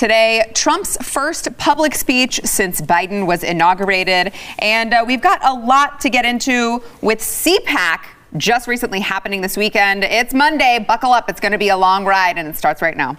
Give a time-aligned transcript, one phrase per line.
[0.00, 4.32] Today, Trump's first public speech since Biden was inaugurated.
[4.58, 8.06] And uh, we've got a lot to get into with CPAC
[8.38, 10.04] just recently happening this weekend.
[10.04, 10.82] It's Monday.
[10.88, 11.28] Buckle up.
[11.28, 13.18] It's going to be a long ride, and it starts right now.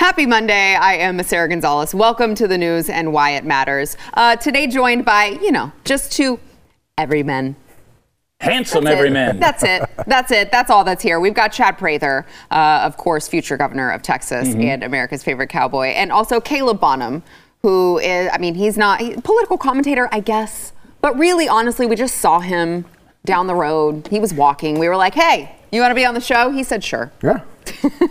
[0.00, 0.76] Happy Monday.
[0.76, 1.94] I am Sarah Gonzalez.
[1.94, 3.98] Welcome to the news and why it matters.
[4.14, 6.40] Uh, today, joined by, you know, just two
[6.96, 7.54] everymen.
[8.40, 8.98] Handsome That's it.
[8.98, 9.40] everyman.
[9.40, 9.82] That's it.
[10.06, 10.52] That's it.
[10.52, 11.18] That's all that's here.
[11.18, 14.60] We've got Chad Prather, uh, of course, future governor of Texas Mm-hmm.
[14.60, 17.24] and America's favorite cowboy, and also Caleb Bonham,
[17.62, 21.96] who is, I mean, he's not he, political commentator, I guess, but really, honestly, we
[21.96, 22.84] just saw him
[23.24, 24.06] down the road.
[24.08, 24.78] He was walking.
[24.78, 26.50] We were like, hey, you want to be on the show?
[26.50, 27.10] He said, sure.
[27.24, 27.40] Yeah.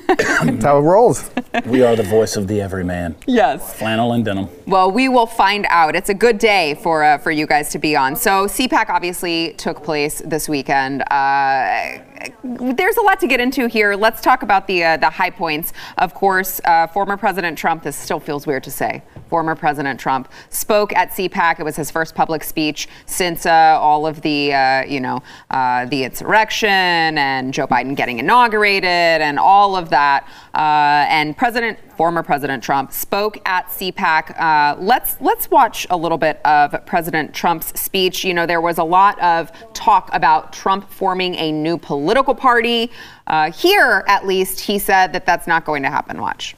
[0.08, 1.30] That's how it rolls.
[1.66, 3.16] we are the voice of the everyman.
[3.26, 3.74] Yes.
[3.78, 4.50] Flannel and denim.
[4.66, 5.96] Well, we will find out.
[5.96, 8.16] It's a good day for uh, for you guys to be on.
[8.16, 11.02] So CPAC obviously took place this weekend.
[11.12, 12.00] Uh,
[12.44, 13.96] there's a lot to get into here.
[13.96, 15.74] Let's talk about the uh, the high points.
[15.98, 17.84] Of course, uh, former President Trump.
[17.84, 19.04] This still feels weird to say.
[19.30, 21.60] Former President Trump spoke at CPAC.
[21.60, 25.86] It was his first public speech since uh, all of the uh, you know uh,
[25.86, 30.28] the insurrection and Joe Biden getting inaugurated and all of that.
[30.54, 34.78] Uh, and President former President Trump spoke at CPAC.
[34.80, 38.24] Let's let's watch a little bit of President Trump's speech.
[38.24, 42.92] You know, there was a lot of talk about Trump forming a new political party.
[43.26, 46.22] Uh, here, at least, he said that that's not going to happen.
[46.22, 46.56] Watch.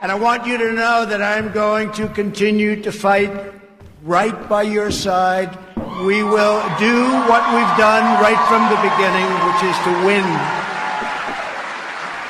[0.00, 3.32] And I want you to know that I'm going to continue to fight
[4.02, 5.56] right by your side.
[6.04, 10.24] We will do what we've done right from the beginning, which is to win.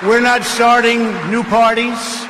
[0.09, 2.27] We're not starting new parties.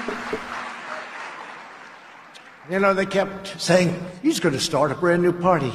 [2.71, 5.73] You know, they kept saying, he's going to start a brand new party.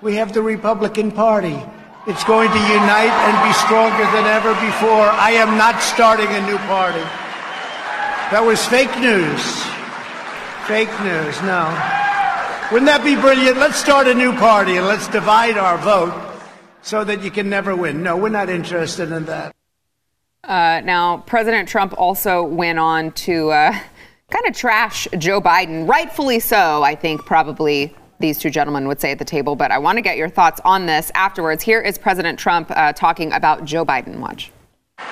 [0.00, 1.60] We have the Republican Party.
[2.08, 5.12] It's going to unite and be stronger than ever before.
[5.12, 7.04] I am not starting a new party.
[8.32, 9.44] That was fake news.
[10.64, 11.68] Fake news, no.
[12.72, 13.58] Wouldn't that be brilliant?
[13.58, 16.14] Let's start a new party and let's divide our vote
[16.80, 18.02] so that you can never win.
[18.02, 19.54] No, we're not interested in that.
[20.44, 23.78] Uh, now, President Trump also went on to uh,
[24.30, 27.94] kind of trash Joe Biden, rightfully so, I think, probably.
[28.20, 30.60] These two gentlemen would say at the table, but I want to get your thoughts
[30.64, 31.62] on this afterwards.
[31.62, 34.18] Here is President Trump uh, talking about Joe Biden.
[34.18, 34.50] Watch.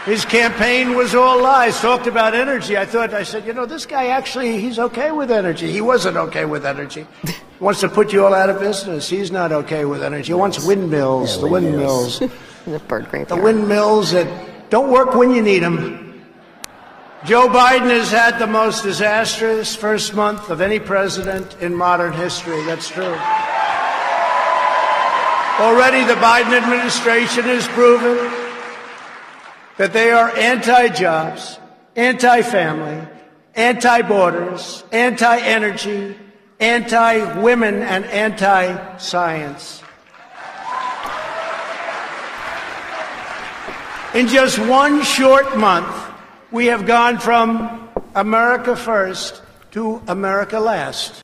[0.05, 2.77] His campaign was all lies, talked about energy.
[2.77, 5.71] I thought, I said, you know, this guy actually, he's okay with energy.
[5.71, 7.07] He wasn't okay with energy.
[7.25, 9.09] He wants to put you all out of business.
[9.09, 10.29] He's not okay with energy.
[10.29, 12.23] He wants windmills, the windmills.
[12.67, 16.06] The bird the windmills that don't work when you need them.
[17.27, 22.63] Joe Biden has had the most disastrous first month of any president in modern history.
[22.67, 23.17] That's true.
[25.59, 28.17] Already the Biden administration has proven
[29.77, 31.59] that they are anti jobs,
[31.97, 33.05] anti family,
[33.57, 36.15] anti borders, anti energy,
[36.61, 39.83] anti women, and anti science.
[44.15, 46.06] In just one short month,
[46.53, 49.43] we have gone from America first
[49.73, 51.23] to America last.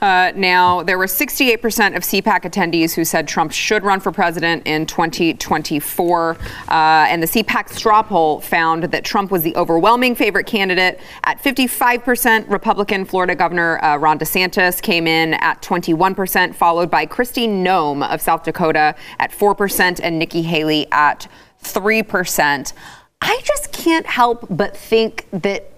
[0.00, 4.62] Uh, now, there were 68% of CPAC attendees who said Trump should run for president
[4.66, 6.30] in 2024.
[6.32, 6.36] Uh,
[6.68, 12.50] and the CPAC straw poll found that Trump was the overwhelming favorite candidate at 55%.
[12.50, 18.20] Republican Florida Governor uh, Ron DeSantis came in at 21%, followed by Kristi Noem of
[18.20, 21.26] South Dakota at 4% and Nikki Haley at
[21.62, 22.74] 3%.
[23.20, 25.70] I just can't help but think that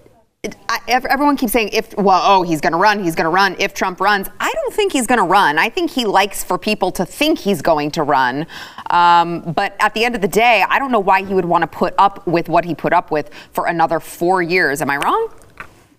[0.69, 3.55] I, everyone keeps saying if well oh he's going to run he's going to run.
[3.59, 5.57] If Trump runs I don't think he's going to run.
[5.57, 8.45] I think he likes for people to think he's going to run.
[8.89, 11.63] Um, but at the end of the day I don't know why he would want
[11.63, 14.81] to put up with what he put up with for another four years.
[14.81, 15.29] Am I wrong?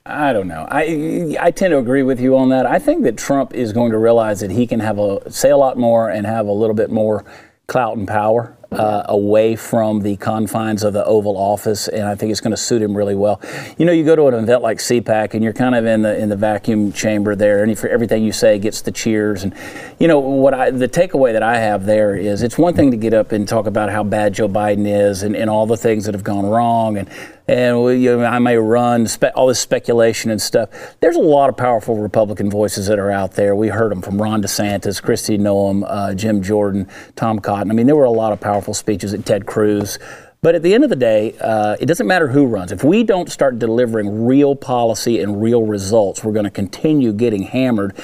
[0.07, 0.67] I don't know.
[0.71, 2.65] I I tend to agree with you on that.
[2.65, 5.57] I think that Trump is going to realize that he can have a say a
[5.57, 7.25] lot more and have a little bit more
[7.67, 12.31] clout and power uh, away from the confines of the Oval Office, and I think
[12.31, 13.41] it's going to suit him really well.
[13.79, 16.19] You know, you go to an event like CPAC, and you're kind of in the
[16.19, 19.43] in the vacuum chamber there, and everything you say gets the cheers.
[19.43, 19.55] And
[19.99, 20.53] you know what?
[20.53, 23.49] I the takeaway that I have there is it's one thing to get up and
[23.49, 26.45] talk about how bad Joe Biden is and, and all the things that have gone
[26.45, 27.09] wrong, and
[27.49, 30.69] and we, you know, I may run spe- all this speculation and stuff.
[31.01, 33.57] There's a lot of powerful Republican voices that are out there.
[33.57, 36.87] We heard them from Ron DeSantis, Kristi Noem, uh, Jim Jordan,
[37.17, 37.71] Tom Cotton.
[37.71, 39.99] I mean, there were a lot of powerful speeches at Ted Cruz.
[40.41, 42.71] But at the end of the day, uh, it doesn't matter who runs.
[42.71, 47.43] If we don't start delivering real policy and real results, we're going to continue getting
[47.43, 47.97] hammered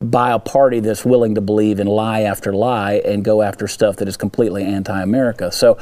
[0.00, 3.96] by a party that's willing to believe in lie after lie and go after stuff
[3.96, 5.52] that is completely anti-America.
[5.52, 5.74] So,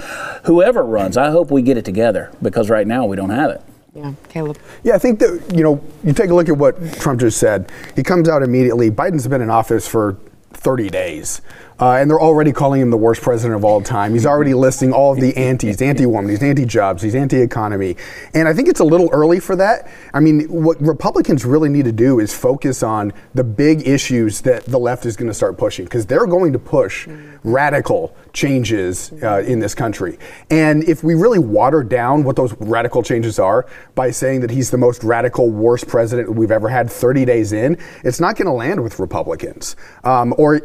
[0.44, 3.62] whoever runs, I hope we get it together because right now we don't have it.
[3.94, 4.58] Yeah, Caleb.
[4.82, 7.70] Yeah, I think that, you know, you take a look at what Trump just said.
[7.96, 8.90] He comes out immediately.
[8.90, 10.16] Biden's been in office for
[10.52, 11.40] 30 days.
[11.80, 14.12] Uh, and they're already calling him the worst president of all time.
[14.12, 17.96] He's already listing all of the antis, anti-woman, he's anti-jobs, he's anti-economy.
[18.34, 19.90] And I think it's a little early for that.
[20.12, 24.64] I mean, what Republicans really need to do is focus on the big issues that
[24.64, 27.08] the left is going to start pushing because they're going to push
[27.44, 30.18] radical changes uh, in this country.
[30.50, 34.70] And if we really water down what those radical changes are by saying that he's
[34.70, 38.52] the most radical, worst president we've ever had 30 days in, it's not going to
[38.52, 39.76] land with Republicans.
[40.04, 40.60] Um, or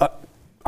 [0.00, 0.08] uh,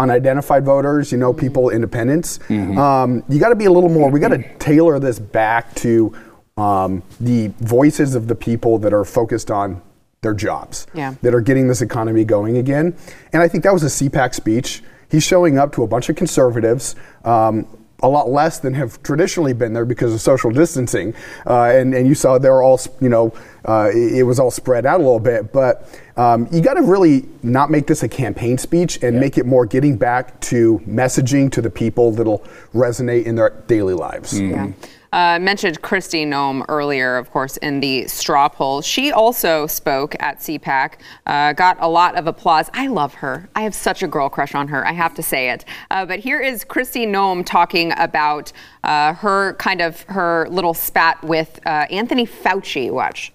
[0.00, 2.40] unidentified voters, you know, people, independents.
[2.50, 6.16] Um, you got to be a little more, we got to tailor this back to
[6.56, 9.80] um, the voices of the people that are focused on
[10.22, 11.14] their jobs, Yeah.
[11.22, 12.94] that are getting this economy going again.
[13.32, 14.82] And I think that was a CPAC speech.
[15.10, 16.94] He's showing up to a bunch of conservatives.
[17.24, 17.66] Um,
[18.02, 21.14] a lot less than have traditionally been there because of social distancing,
[21.46, 23.32] uh, and and you saw they're all you know
[23.66, 26.82] uh, it, it was all spread out a little bit, but um, you got to
[26.82, 31.50] really not make this a campaign speech and make it more getting back to messaging
[31.52, 32.44] to the people that'll
[32.74, 34.38] resonate in their daily lives.
[34.38, 34.72] Yeah.
[35.12, 38.80] Uh, mentioned Kristi Noem earlier, of course, in the straw poll.
[38.80, 40.94] She also spoke at CPAC,
[41.26, 42.70] uh, got a lot of applause.
[42.74, 43.48] I love her.
[43.56, 44.86] I have such a girl crush on her.
[44.86, 45.64] I have to say it.
[45.90, 48.52] Uh, but here is Kristi Noem talking about
[48.84, 52.90] uh, her kind of her little spat with uh, Anthony Fauci.
[52.90, 53.32] Watch.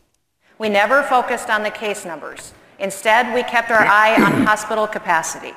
[0.58, 2.54] We never focused on the case numbers.
[2.80, 5.54] Instead, we kept our eye on hospital capacity.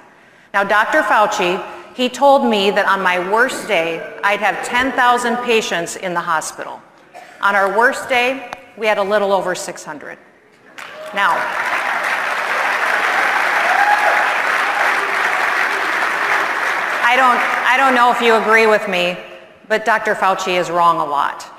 [0.53, 1.03] Now, Dr.
[1.03, 1.63] Fauci,
[1.99, 6.81] he told me that on my worst day, I'd have 10,000 patients in the hospital.
[7.41, 10.17] On our worst day, we had a little over 600.
[11.13, 11.33] Now,
[17.03, 19.17] I don't, I don't know if you agree with me,
[19.67, 20.15] but Dr.
[20.15, 21.53] Fauci is wrong a lot.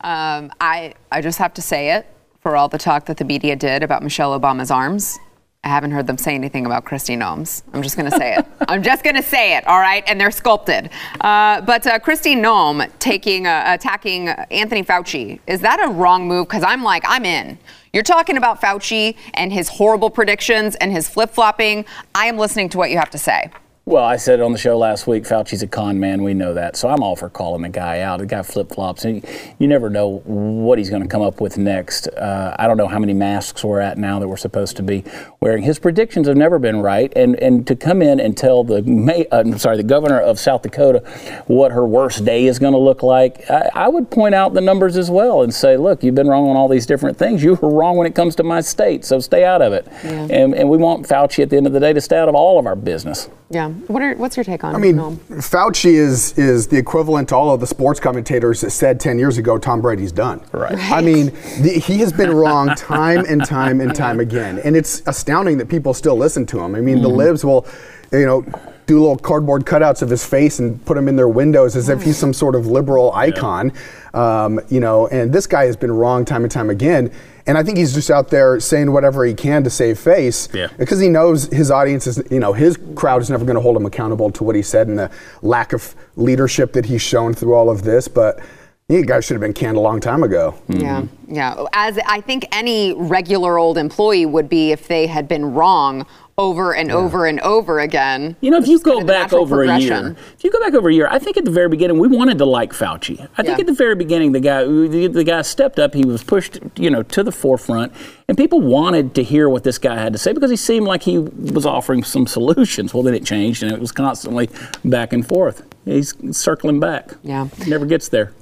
[0.00, 2.04] Um, I, I just have to say it
[2.40, 5.20] for all the talk that the media did about Michelle Obama's arms.
[5.64, 7.64] I haven't heard them say anything about Kristi Noem's.
[7.72, 8.46] I'm just going to say it.
[8.68, 10.04] I'm just going to say it, all right?
[10.06, 10.90] And they're sculpted.
[11.20, 16.46] Uh, but uh, Kristi Noem taking, uh, attacking Anthony Fauci, is that a wrong move?
[16.46, 17.58] Because I'm like, I'm in.
[17.92, 21.84] You're talking about Fauci and his horrible predictions and his flip flopping.
[22.14, 23.50] I am listening to what you have to say.
[23.88, 26.22] Well, I said on the show last week, Fauci's a con man.
[26.22, 26.76] We know that.
[26.76, 28.18] So I'm all for calling the guy out.
[28.18, 29.06] The guy flip flops.
[29.06, 29.24] And
[29.58, 32.06] you never know what he's going to come up with next.
[32.08, 35.04] Uh, I don't know how many masks we're at now that we're supposed to be
[35.40, 35.62] wearing.
[35.62, 37.10] His predictions have never been right.
[37.16, 40.38] And and to come in and tell the May, uh, I'm sorry, the governor of
[40.38, 40.98] South Dakota
[41.46, 44.60] what her worst day is going to look like, I, I would point out the
[44.60, 47.42] numbers as well and say, look, you've been wrong on all these different things.
[47.42, 49.06] You were wrong when it comes to my state.
[49.06, 49.88] So stay out of it.
[50.04, 52.34] And, and we want Fauci at the end of the day to stay out of
[52.34, 53.30] all of our business.
[53.50, 53.70] Yeah.
[53.70, 55.16] What are, what's your take on I mean, Noem?
[55.30, 59.38] Fauci is is the equivalent to all of the sports commentators that said 10 years
[59.38, 60.42] ago Tom Brady's done.
[60.52, 60.76] Right.
[60.76, 61.26] I mean,
[61.62, 64.58] the, he has been wrong time and time and time again.
[64.58, 66.74] And it's astounding that people still listen to him.
[66.74, 67.16] I mean, the mm-hmm.
[67.16, 67.66] libs will,
[68.12, 68.44] you know,
[68.88, 72.02] do little cardboard cutouts of his face and put them in their windows as if
[72.02, 73.70] he's some sort of liberal icon.
[74.14, 77.12] Um, you know, and this guy has been wrong time and time again.
[77.46, 80.68] And I think he's just out there saying whatever he can to save face Yeah.
[80.78, 83.76] because he knows his audience is, you know, his crowd is never going to hold
[83.76, 85.10] him accountable to what he said and the
[85.42, 88.08] lack of leadership that he's shown through all of this.
[88.08, 88.40] But
[88.88, 90.54] you guys should have been canned a long time ago.
[90.68, 91.62] Yeah, yeah.
[91.74, 96.06] As I think any regular old employee would be if they had been wrong
[96.38, 98.36] over and over and over again.
[98.40, 100.94] You know, if you go back over a year, if you go back over a
[100.94, 103.28] year, I think at the very beginning we wanted to like Fauci.
[103.36, 105.94] I think at the very beginning the guy the, the guy stepped up.
[105.94, 107.92] He was pushed, you know, to the forefront,
[108.28, 111.02] and people wanted to hear what this guy had to say because he seemed like
[111.02, 112.94] he was offering some solutions.
[112.94, 114.48] Well, then it changed, and it was constantly
[114.84, 115.64] back and forth.
[115.84, 117.12] He's circling back.
[117.22, 117.48] Yeah.
[117.66, 118.32] never gets there.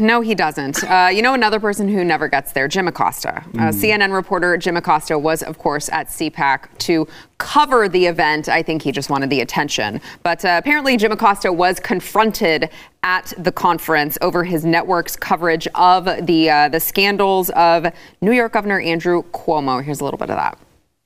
[0.00, 0.82] No, he doesn't.
[0.84, 3.44] Uh, you know, another person who never gets there, Jim Acosta.
[3.54, 7.06] Uh, CNN reporter Jim Acosta was, of course, at CPAC to
[7.38, 8.48] cover the event.
[8.48, 10.00] I think he just wanted the attention.
[10.22, 12.70] But uh, apparently, Jim Acosta was confronted
[13.02, 17.86] at the conference over his network's coverage of the uh, the scandals of
[18.20, 19.82] New York Governor Andrew Cuomo.
[19.82, 20.58] Here's a little bit of that.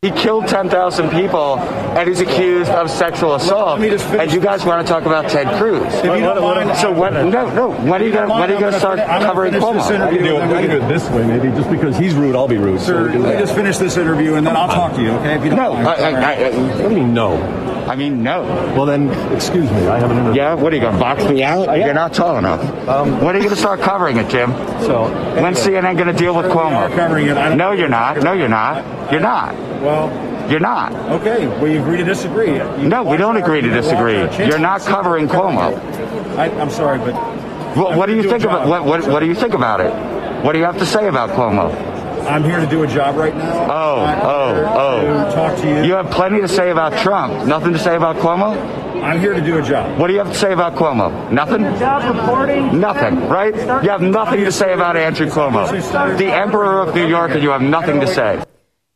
[0.04, 3.78] He killed 10,000 people and he's accused of sexual assault.
[3.78, 4.04] Let me just.
[4.06, 5.82] And you guys want to talk about Ted Cruz.
[5.94, 8.60] If you don't mind, So when, no, no, when are you going when are you
[8.60, 9.90] going to start covering this Cuomo?
[9.90, 10.10] interview?
[10.10, 11.48] We can do it, we can do it this way, maybe.
[11.56, 12.80] Just because he's rude, I'll be rude.
[12.80, 13.40] so Sir, we do let me that.
[13.40, 15.36] just finish this interview and then I'll talk to you, okay?
[15.36, 15.88] If you don't No, mind.
[15.88, 16.50] I, I, I,
[16.82, 17.36] What do mean, no?
[17.88, 18.42] I mean, no.
[18.74, 19.86] Well, then, excuse me.
[19.86, 20.40] I have an interview.
[20.40, 21.78] Yeah, what are you going to box me out?
[21.78, 22.62] You're not tall enough.
[22.88, 24.50] Um, when are you going to start covering it, Jim?
[24.82, 25.04] So,
[25.40, 26.94] When's CNN going to deal with Cuomo?
[26.94, 27.56] covering it.
[27.56, 28.22] No, you're not.
[28.22, 29.12] No, you're not.
[29.12, 29.54] You're not.
[29.84, 30.92] Well, You're not.
[31.20, 32.54] Okay, we agree to disagree.
[32.54, 34.18] You No, we don't agree to disagree.
[34.46, 35.76] You're not covering Cuomo.
[36.36, 37.14] I, I'm sorry, but
[37.76, 39.92] What, what do you Do think about what, what, what do you think about it?
[40.44, 41.72] What do you have to say about Cuomo?
[42.26, 43.66] I'm here to do a job right now.
[43.70, 45.24] Oh, I'm oh, here oh.
[45.28, 45.62] To talk oh.
[45.62, 45.84] to you.
[45.84, 47.46] You have plenty to say about Trump.
[47.46, 48.56] Nothing to say about Cuomo?
[49.02, 49.98] I'm here to do a job.
[49.98, 51.30] What do you have to say about Cuomo?
[51.30, 51.62] Nothing?
[51.78, 52.80] Job reporting.
[52.80, 53.54] Nothing, right?
[53.54, 55.68] You have nothing to say about Andrew Cuomo.
[56.16, 58.42] The Emperor of New York, and you have nothing to say.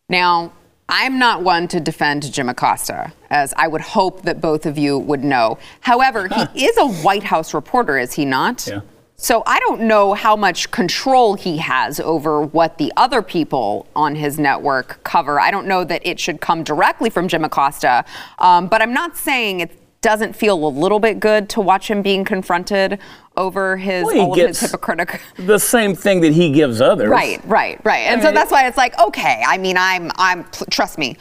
[0.09, 0.53] Now,
[0.89, 4.99] I'm not one to defend Jim Acosta, as I would hope that both of you
[4.99, 5.59] would know.
[5.81, 8.67] However, he is a White House reporter, is he not?
[8.67, 8.81] Yeah.
[9.21, 14.15] So I don't know how much control he has over what the other people on
[14.15, 15.41] his network cover.
[15.41, 18.05] I don't know that it should come directly from Jim Acosta,
[18.39, 22.01] um, but I'm not saying it doesn't feel a little bit good to watch him
[22.01, 23.01] being confronted
[23.39, 25.19] over his Well, all of his hypocritical.
[25.37, 27.09] the same thing that he gives others.
[27.09, 28.07] Right, right, right.
[28.09, 31.17] And so that's why it's like, okay, I mean, I'm, I'm, trust me,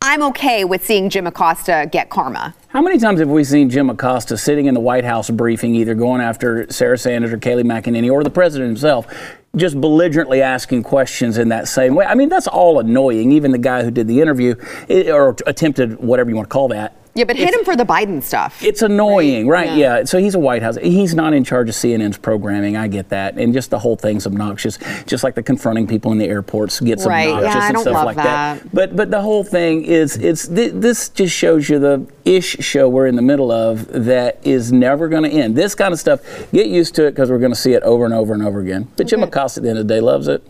[0.00, 2.54] I'm okay with seeing Jim Acosta get karma.
[2.68, 5.94] How many times have we seen Jim Acosta sitting in the White House briefing, either
[5.94, 9.12] going after Sarah Sanders or Kayleigh McEnany or the president himself,
[9.56, 12.06] just belligerently asking questions in that same way?
[12.06, 13.32] I mean, that's all annoying.
[13.32, 14.54] Even the guy who did the interview
[14.88, 16.94] eh, or attempted whatever you want to call that.
[17.18, 18.62] Yeah, but hit him for the Biden stuff.
[18.62, 19.76] It's annoying, right?
[19.76, 19.98] Yeah.
[19.98, 20.04] Yeah.
[20.04, 20.76] So he's a White House.
[20.76, 22.76] He's not in charge of CNN's programming.
[22.76, 24.78] I get that, and just the whole thing's obnoxious.
[25.04, 27.28] Just like the confronting people in the airports gets Right.
[27.28, 28.72] obnoxious Yeah, I and don't stuff love like that.
[28.72, 32.88] But but the whole thing is it's th- this just shows you the ish show
[32.88, 35.56] we're in the middle of that is never going to end.
[35.56, 36.20] This kind of stuff,
[36.52, 38.60] get used to it because we're going to see it over and over and over
[38.60, 38.86] again.
[38.96, 40.42] But Jim Acosta at the end of the day loves it.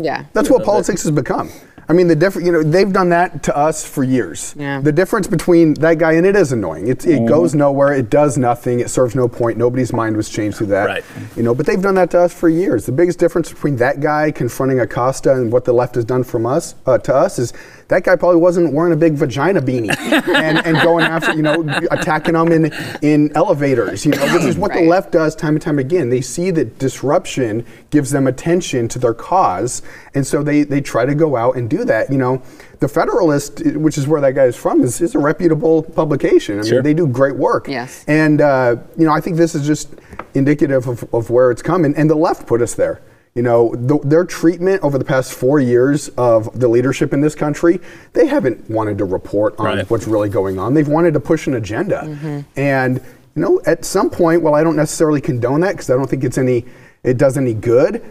[0.00, 0.26] Yeah.
[0.34, 1.50] That's what politics has become.
[1.88, 4.54] I mean, the different, you know, they've done that to us for years.
[4.56, 4.80] Yeah.
[4.80, 6.88] The difference between that guy and it is annoying.
[6.88, 7.92] It, it goes nowhere.
[7.92, 8.80] It does nothing.
[8.80, 9.58] It serves no point.
[9.58, 10.86] Nobody's mind was changed through that.
[10.86, 11.04] Right.
[11.36, 12.86] You know, but they've done that to us for years.
[12.86, 16.46] The biggest difference between that guy confronting Acosta and what the left has done from
[16.46, 17.52] us uh, to us is
[17.88, 19.94] that guy probably wasn't wearing a big vagina beanie
[20.28, 22.72] and, and going after, you know, attacking them in
[23.02, 24.04] in elevators.
[24.04, 24.82] You know, which is what Right.
[24.84, 26.08] the left does time and time again.
[26.10, 29.82] They see that disruption gives them attention to their cause,
[30.14, 32.10] and so they, they try to go out and do that.
[32.10, 32.42] You know,
[32.80, 36.58] the Federalist, which is where that guy is from, is, is a reputable publication.
[36.58, 36.74] I Sure.
[36.76, 37.68] mean, they do great work.
[37.68, 38.04] Yes.
[38.08, 39.90] And, uh, you know, I think this is just
[40.34, 43.00] indicative of, of where it's coming, and the left put us there.
[43.34, 47.34] You know, the, their treatment over the past four years of the leadership in this
[47.34, 47.80] country,
[48.12, 49.90] they haven't wanted to report on Right.
[49.90, 50.74] what's really going on.
[50.74, 52.02] They've wanted to push an agenda.
[52.04, 52.40] Mm-hmm.
[52.56, 52.96] And,
[53.34, 56.24] you know, at some point, well, I don't necessarily condone that because I don't think
[56.24, 56.66] it's any,
[57.04, 58.04] it does any good.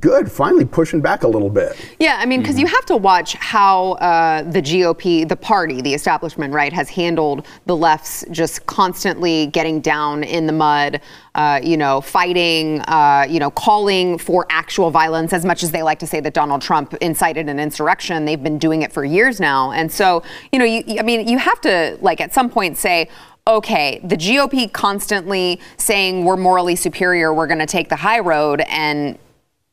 [0.00, 1.76] Good, finally pushing back a little bit.
[2.00, 5.92] Yeah, I mean, because you have to watch how uh, the GOP, the party, the
[5.92, 11.02] establishment, right, has handled the left's just constantly getting down in the mud,
[11.34, 15.82] uh, you know, fighting, uh, you know, calling for actual violence as much as they
[15.82, 18.24] like to say that Donald Trump incited an insurrection.
[18.24, 19.72] They've been doing it for years now.
[19.72, 20.22] And so,
[20.52, 23.10] you know, you, I mean, you have to, like, at some point say,
[23.46, 28.62] okay, the GOP constantly saying we're morally superior, we're going to take the high road,
[28.68, 29.18] and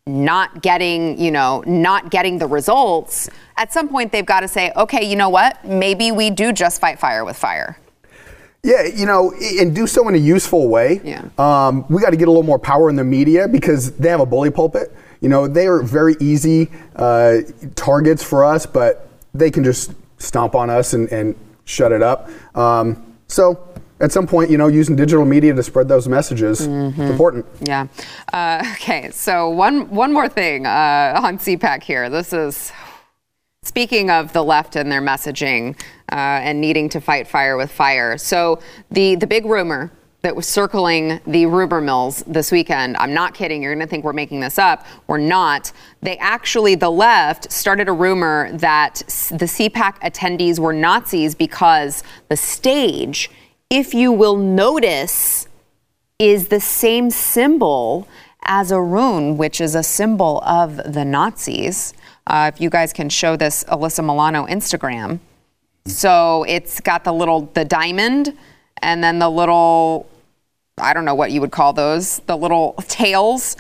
[0.10, 4.72] not getting, you know, not getting the results, at some point they've got to say,
[4.76, 5.64] okay, you know what?
[5.66, 7.78] Maybe we do just fight fire with fire.
[8.64, 11.00] Yeah, you know, and do so in a useful way.
[11.04, 11.30] Yeah.
[11.38, 14.20] Um, we got to get a little more power in the media because they have
[14.20, 14.94] a bully pulpit.
[15.22, 17.38] You know, they are very easy uh,
[17.76, 22.30] targets for us, but they can just stomp on us and, and shut it up.
[22.56, 23.69] Um, so
[24.00, 27.46] at some point, you know, using digital media to spread those messages is important.
[27.62, 27.88] Yeah.
[28.32, 29.10] Uh, okay.
[29.12, 32.10] So one one more thing uh, on CPAC here.
[32.10, 32.72] This is
[33.64, 35.80] speaking of the left and their messaging
[36.12, 38.18] uh, and needing to fight fire with fire.
[38.18, 39.92] So the the big rumor
[40.22, 42.98] that was circling the rumor mills this weekend.
[42.98, 43.64] I'm not kidding.
[43.64, 44.86] You're going to think we're making this up.
[45.08, 45.72] We're not.
[46.02, 48.96] They actually, the left started a rumor that
[49.30, 53.32] the CPAC attendees were Nazis because the stage,
[53.70, 55.48] if you will notice,
[56.18, 58.08] is the same symbol
[58.44, 61.94] as a rune, which is a symbol of the Nazis.
[62.28, 65.20] Uh, if you guys can show this Alyssa Milano Instagram.
[65.86, 68.38] So it's got the little, the diamond,
[68.82, 70.08] and then the little,
[70.78, 73.56] I don't know what you would call those, the little tails.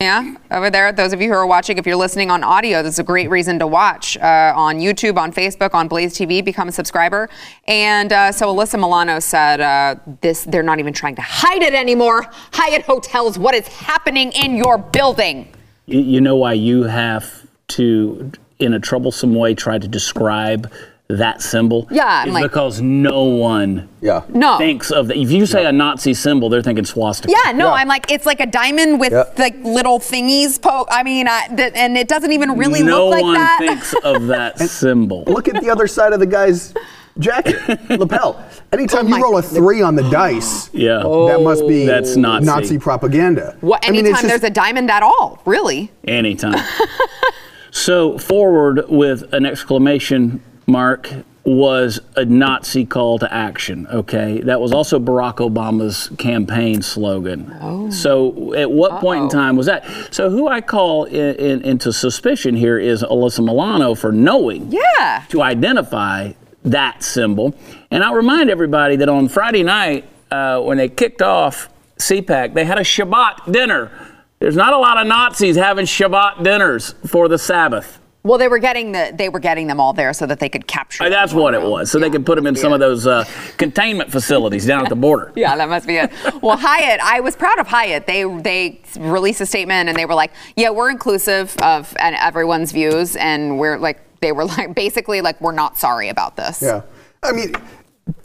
[0.00, 0.92] Yeah, over there.
[0.92, 3.28] Those of you who are watching, if you're listening on audio, this is a great
[3.28, 6.42] reason to watch uh, on YouTube, on Facebook, on Blaze TV.
[6.42, 7.28] Become a subscriber.
[7.68, 11.74] And uh, so Alyssa Milano said, uh, "This they're not even trying to hide it
[11.74, 12.24] anymore.
[12.50, 15.52] Hyatt Hotels, what is happening in your building?"
[15.84, 20.72] You, you know why you have to, in a troublesome way, try to describe
[21.18, 24.22] that symbol Yeah, is like- because no one Yeah.
[24.28, 24.58] No.
[24.58, 25.16] thinks of that.
[25.16, 27.34] If you say a Nazi symbol, they're thinking swastika.
[27.44, 27.72] Yeah, no, Yeah.
[27.72, 29.24] I'm like it's like a diamond with Yeah.
[29.38, 30.88] like little thingies poke.
[30.90, 33.58] I mean, I, th- and it doesn't even really no look like one that.
[33.58, 35.24] thinks of that symbol.
[35.26, 36.72] Look at the other side of the guy's
[37.18, 37.56] jacket,
[37.90, 38.42] lapel.
[38.72, 40.98] Anytime Oh you roll a three on the dice, Yeah.
[41.02, 42.78] that must be That's Nazi.
[42.78, 43.56] propaganda.
[43.60, 45.90] what, I mean, anytime just- there's a diamond at all, really.
[46.06, 46.54] Anytime.
[47.70, 51.10] so forward with an exclamation mark
[51.44, 53.86] was a Nazi call to action.
[53.88, 57.56] Okay, that was also Barack Obama's campaign slogan.
[57.60, 57.90] Oh.
[57.90, 59.84] So at what point in time was that?
[60.14, 65.24] So who I call in, in, into suspicion here is Alyssa Milano for knowing Yeah.
[65.30, 66.32] to identify
[66.64, 67.54] that symbol.
[67.90, 72.64] And I'll remind everybody that on Friday night, uh, when they kicked off CPAC, they
[72.66, 73.90] had a Shabbat dinner.
[74.40, 77.99] There's not a lot of Nazis having Shabbat dinners for the Sabbath.
[78.22, 80.66] Well, they were getting the they were getting them all there so that they could
[80.66, 81.04] capture.
[81.04, 81.90] Uh, That's them what it was.
[81.90, 82.74] So they could put them in must some it.
[82.74, 83.24] of those uh,
[83.56, 85.32] containment facilities down at the border.
[85.40, 86.10] Yeah, that must be it.
[86.42, 88.06] Well, Hyatt, I was proud of Hyatt.
[88.06, 92.72] They they released a statement and they were like, "Yeah, we're inclusive of and everyone's
[92.72, 96.60] views, and we're like." They were like basically like we're not sorry about this.
[96.60, 96.82] Yeah.
[97.22, 97.52] I mean,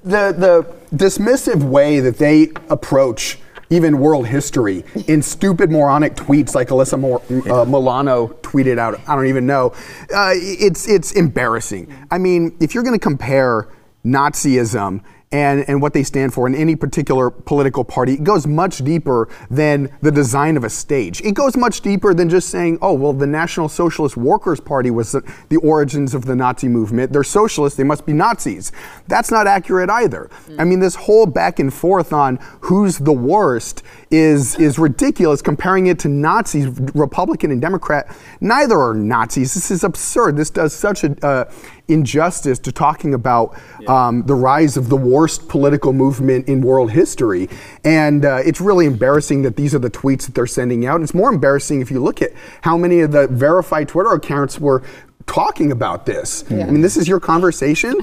[0.03, 3.37] the the dismissive way that they approach
[3.69, 8.99] even world history in stupid moronic tweets like Alyssa Mor- uh, Milano tweeted out.
[9.07, 9.73] I don't even know.
[10.13, 11.93] Uh, it's it's embarrassing.
[12.11, 13.67] I mean, if you're going to compare
[14.05, 15.01] Nazism
[15.35, 19.27] and, and what they stand for in any particular political party, it goes much deeper
[19.51, 21.19] than the design of a stage.
[21.21, 25.11] It goes much deeper than just saying, oh, well, the National Socialist Workers' Party was
[25.11, 27.11] the, the origins of the Nazi movement.
[27.11, 28.71] They're socialists, they must be Nazis.
[29.09, 30.29] That's not accurate either.
[30.45, 30.61] Hmm.
[30.61, 35.87] I mean, this whole back and forth on who's the worst is, is ridiculous, comparing
[35.87, 38.15] it to Nazis, Republican and Democrat.
[38.41, 39.53] Neither are Nazis.
[39.53, 40.37] This is absurd.
[40.37, 41.51] This does such a uh,
[41.87, 43.57] injustice to talking about
[43.87, 47.49] um, the rise of the worst political movement in world history.
[47.83, 50.95] And uh, it's really embarrassing that these are the tweets that they're sending out.
[50.95, 52.31] And it's more embarrassing if you look at
[52.61, 54.83] how many of the verified Twitter accounts were
[55.25, 56.43] talking about this.
[56.67, 57.95] I mean, this is your conversation?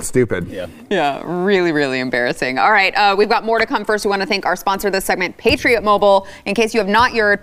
[0.00, 0.48] Stupid.
[0.48, 0.66] Yeah.
[0.90, 2.58] Yeah, really, really embarrassing.
[2.58, 3.84] All right, uh, we've got more to come.
[3.84, 6.26] First, we want to thank our sponsor of this segment, Patriot Mobile.
[6.46, 7.40] In case you have not your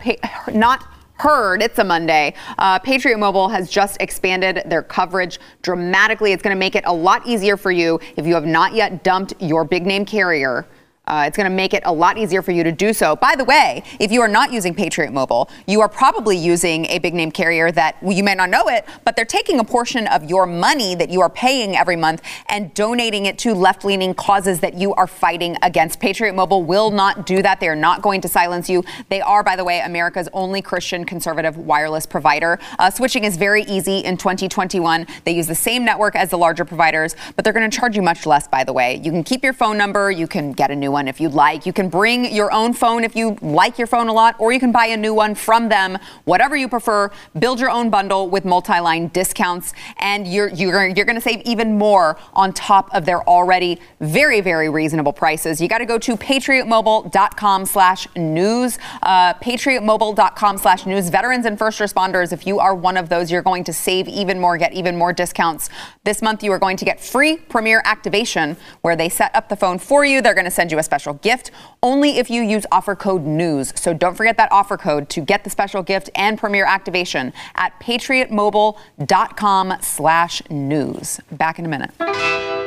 [0.53, 2.33] not heard, it's a Monday.
[2.57, 6.31] Uh, Patriot Mobile has just expanded their coverage dramatically.
[6.33, 9.03] It's going to make it a lot easier for you if you have not yet
[9.03, 10.65] dumped your big name carrier.
[11.07, 13.15] Uh, it's going to make it a lot easier for you to do so.
[13.15, 16.99] By the way, if you are not using Patriot Mobile, you are probably using a
[16.99, 20.05] big name carrier that well, you may not know it, but they're taking a portion
[20.07, 24.13] of your money that you are paying every month and donating it to left leaning
[24.13, 25.99] causes that you are fighting against.
[25.99, 27.59] Patriot Mobile will not do that.
[27.59, 28.83] They are not going to silence you.
[29.09, 32.59] They are, by the way, America's only Christian conservative wireless provider.
[32.77, 35.07] Uh, switching is very easy in 2021.
[35.25, 38.03] They use the same network as the larger providers, but they're going to charge you
[38.03, 39.01] much less, by the way.
[39.03, 41.65] You can keep your phone number, you can get a new one if you'd like.
[41.65, 44.59] You can bring your own phone if you like your phone a lot, or you
[44.59, 47.11] can buy a new one from them, whatever you prefer.
[47.39, 51.77] Build your own bundle with multi-line discounts, and you're you're, you're going to save even
[51.77, 55.61] more on top of their already very very reasonable prices.
[55.61, 58.79] You got to go to patriotmobile.com/news.
[59.01, 61.09] Uh, patriotmobile.com/news.
[61.09, 64.39] Veterans and first responders, if you are one of those, you're going to save even
[64.39, 65.69] more, get even more discounts.
[66.03, 69.55] This month, you are going to get free Premiere activation, where they set up the
[69.55, 70.21] phone for you.
[70.21, 71.51] They're going to send you a special gift
[71.83, 73.73] only if you use offer code news.
[73.75, 77.79] So don't forget that offer code to get the special gift and Premiere activation at
[77.79, 81.19] patriotmobile.com slash news.
[81.31, 82.60] Back in a minute.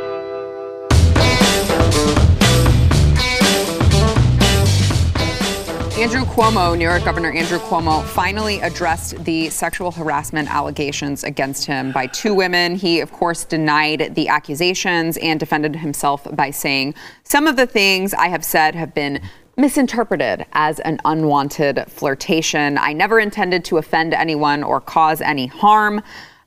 [5.96, 11.92] Andrew Cuomo, New York Governor Andrew Cuomo, finally addressed the sexual harassment allegations against him
[11.92, 12.74] by two women.
[12.74, 18.12] He, of course, denied the accusations and defended himself by saying, Some of the things
[18.12, 19.20] I have said have been
[19.56, 22.76] misinterpreted as an unwanted flirtation.
[22.76, 25.98] I never intended to offend anyone or cause any harm.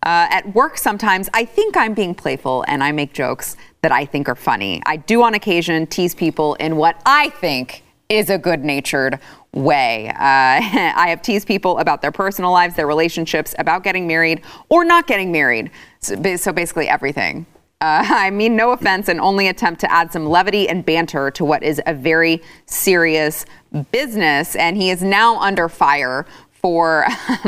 [0.03, 4.03] Uh, at work, sometimes I think I'm being playful and I make jokes that I
[4.03, 4.83] think are funny.
[4.85, 9.19] I do, on occasion, tease people in what I think is a good natured
[9.53, 10.09] way.
[10.09, 14.85] Uh, I have teased people about their personal lives, their relationships, about getting married or
[14.85, 15.71] not getting married.
[15.99, 17.45] So, so basically, everything.
[17.81, 21.45] Uh, I mean, no offense, and only attempt to add some levity and banter to
[21.45, 23.45] what is a very serious
[23.91, 24.55] business.
[24.55, 27.05] And he is now under fire for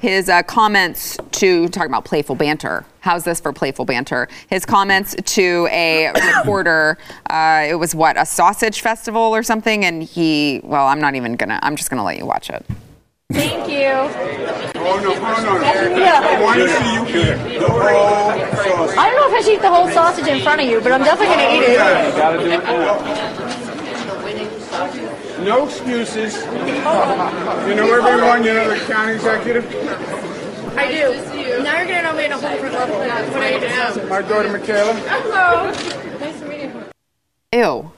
[0.00, 2.84] his uh, comments to talking about playful banter.
[3.00, 4.28] How's this for playful banter?
[4.48, 6.98] His comments to a reporter.
[7.30, 10.60] Uh, it was what a sausage festival or something, and he.
[10.64, 11.58] Well, I'm not even gonna.
[11.62, 12.64] I'm just gonna let you watch it.
[13.30, 13.88] Thank you.
[14.80, 16.04] Oh, no, no, no, no.
[16.04, 17.02] I want to see you
[17.54, 18.96] eat the whole sausage.
[18.96, 20.92] I don't know if I should eat the whole sausage in front of you, but
[20.92, 21.74] I'm definitely going to eat it.
[21.74, 23.57] Yeah, you gotta do it all.
[25.44, 26.34] No excuses.
[26.36, 29.66] You know everyone, you know the county executive?
[30.76, 31.62] I do.
[31.62, 32.98] Now you're going to know me in a whole different level.
[32.98, 34.08] What I need to know.
[34.08, 34.94] My daughter Michaela.
[34.94, 35.70] Hello.
[36.18, 36.82] Nice to meet you.
[37.52, 37.92] Ew.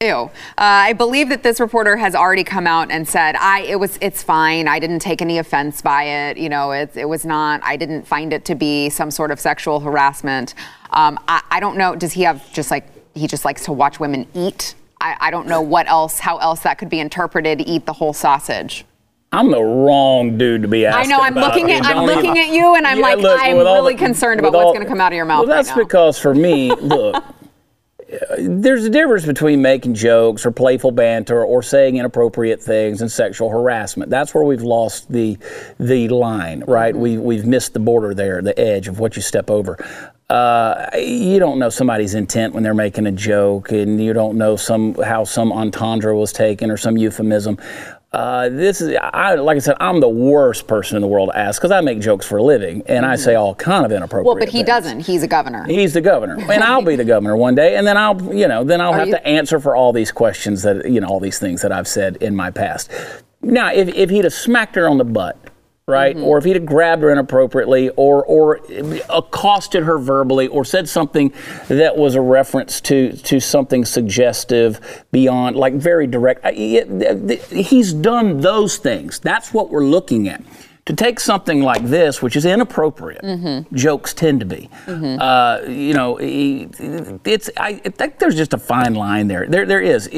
[0.00, 0.10] Ew.
[0.14, 3.98] Uh, I believe that this reporter has already come out and said, "I it was
[4.00, 4.68] it's fine.
[4.68, 6.36] I didn't take any offense by it.
[6.36, 7.60] You know, it it was not.
[7.64, 10.54] I didn't find it to be some sort of sexual harassment.
[10.90, 11.96] Um, I, I don't know.
[11.96, 14.74] Does he have just like he just likes to watch women eat?
[15.00, 17.60] I, I don't know what else, how else that could be interpreted.
[17.60, 18.84] Eat the whole sausage.
[19.32, 21.18] I'm the wrong dude to be I know.
[21.18, 23.94] I'm looking at I'm looking even- at you, and I'm Yeah, like, look, I'm really
[23.94, 25.46] the- concerned about what's going to come out of your mouth.
[25.46, 27.22] Well, that's right because for me, look,
[28.38, 33.50] there's a difference between making jokes or playful banter or saying inappropriate things and sexual
[33.50, 34.10] harassment.
[34.10, 35.36] That's where we've lost the
[35.78, 36.94] the line, right?
[36.94, 37.02] Mm-hmm.
[37.02, 39.76] We we've missed the border there, the edge of what you step over.
[40.28, 44.56] Uh, you don't know somebody's intent when they're making a joke, and you don't know
[44.56, 47.56] some how some entendre was taken or some euphemism.
[48.12, 51.38] Uh, this is, I, like I said, I'm the worst person in the world to
[51.38, 54.22] ask because I make jokes for a living and I say all kind of inappropriate.
[54.22, 54.26] Mm-hmm.
[54.26, 54.66] Well, but he things.
[54.68, 55.00] doesn't.
[55.00, 55.64] He's a governor.
[55.66, 58.64] He's the governor, and I'll be the governor one day, and then I'll, you know,
[58.64, 61.20] then I'll Are have you- to answer for all these questions that, you know, all
[61.20, 62.90] these things that I've said in my past.
[63.42, 65.36] Now, if, if he'd have smacked her on the butt,
[65.88, 66.24] right, Mm-hmm.
[66.24, 68.60] or if he'd have grabbed her inappropriately, or or
[69.08, 71.32] accosted her verbally, or said something
[71.68, 78.78] that was a reference to to something suggestive beyond, like very direct, he's done those
[78.78, 79.20] things.
[79.20, 80.42] That's what we're looking at.
[80.86, 83.74] To take something like this, which is inappropriate, Mm-hmm.
[83.74, 84.70] jokes tend to be.
[84.86, 87.50] Uh, you know, it's.
[87.56, 89.46] I think there's just a fine line there.
[89.48, 90.08] There, there is.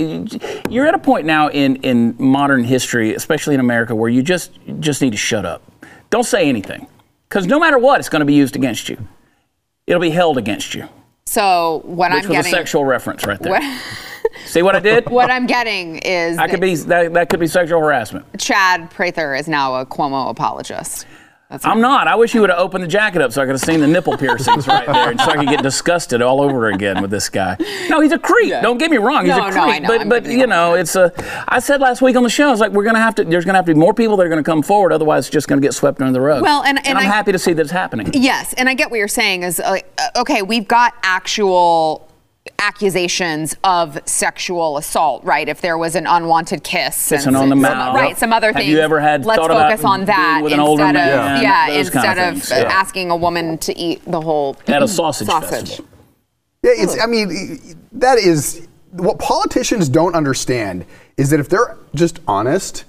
[0.68, 4.52] You're at a point now in in modern history, especially in America, where you just
[4.80, 5.62] just need to shut up.
[6.10, 6.86] Don't say anything,
[7.28, 8.98] because no matter what, it's going to be used against you.
[9.86, 10.86] It'll be held against you.
[11.24, 13.52] So what Which I'm was getting, a sexual reference right there.
[13.52, 13.62] what,
[14.48, 15.06] See what I did?
[15.10, 18.26] what I'm getting is That could be that, that could be sexual harassment.
[18.38, 21.06] Chad Prather is now a Cuomo apologist.
[21.50, 22.08] That's I'm not.
[22.08, 23.86] I wish you would have opened the jacket up so I could have seen the
[23.86, 27.30] nipple piercings right there, and so I could get disgusted all over again with this
[27.30, 27.56] guy.
[27.88, 28.50] No, he's a creep.
[28.50, 28.60] Yeah.
[28.60, 29.24] Don't get me wrong.
[29.24, 29.74] He's No, a no, creep.
[29.74, 29.88] I know.
[29.88, 31.10] But I'm but you know, it's a.
[31.48, 33.24] I said last week on the show, I was like, we're gonna have to.
[33.24, 34.92] There's gonna have to be more people that are gonna come forward.
[34.92, 36.42] Otherwise, it's just gonna get swept under the rug.
[36.42, 38.10] Well, and- and I'm I- happy to see that it's happening.
[38.12, 42.07] Yes, and I get what you're saying is uh, uh, okay, we've got actual
[42.58, 45.48] accusations of sexual assault, right?
[45.48, 47.94] If there was an unwanted kiss, Kissing and on the some- mouth.
[47.94, 48.16] right?
[48.18, 48.56] Some other things.
[48.56, 48.72] Have things.
[48.74, 51.42] you ever had Let's thought about focus on that with an instead older of man?
[51.42, 52.72] yeah, Those kind instead of of, yeah.
[52.72, 55.68] asking a woman to eat the whole At a sausage, sausage.
[55.68, 55.86] festival.
[56.62, 57.00] Yeah, it's.
[57.00, 60.84] I mean, that is what politicians don't understand
[61.16, 62.84] is that if they're just honest,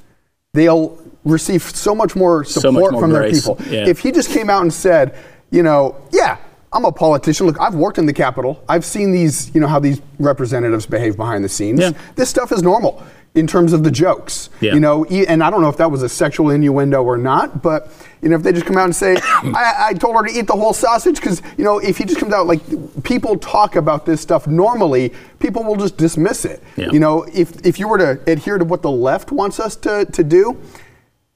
[0.53, 3.71] they'll receive so much more So support much more from grace, their people.
[3.73, 3.87] yeah.
[3.87, 5.15] If he just came out and said,
[5.51, 6.37] you know, yeah,
[6.71, 7.47] I'm a politician.
[7.47, 8.63] Look, I've worked in the Capitol.
[8.69, 11.79] I've seen these, you know, how these representatives behave behind the scenes.
[11.79, 11.91] Yeah.
[12.15, 13.03] This stuff is normal
[13.35, 14.49] in terms of the jokes.
[14.61, 14.73] Yeah.
[14.73, 17.91] You know, and I don't know if that was a sexual innuendo or not, but
[18.21, 20.47] you know, if they just come out and say, I, I told her to eat
[20.47, 22.61] the whole sausage, because you know, if he just comes out like
[23.03, 26.61] people talk about this stuff normally, people will just dismiss it.
[26.75, 26.91] Yeah.
[26.91, 30.05] You know, if if you were to adhere to what the left wants us to
[30.05, 30.59] to do,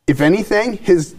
[0.08, 1.16] if anything, his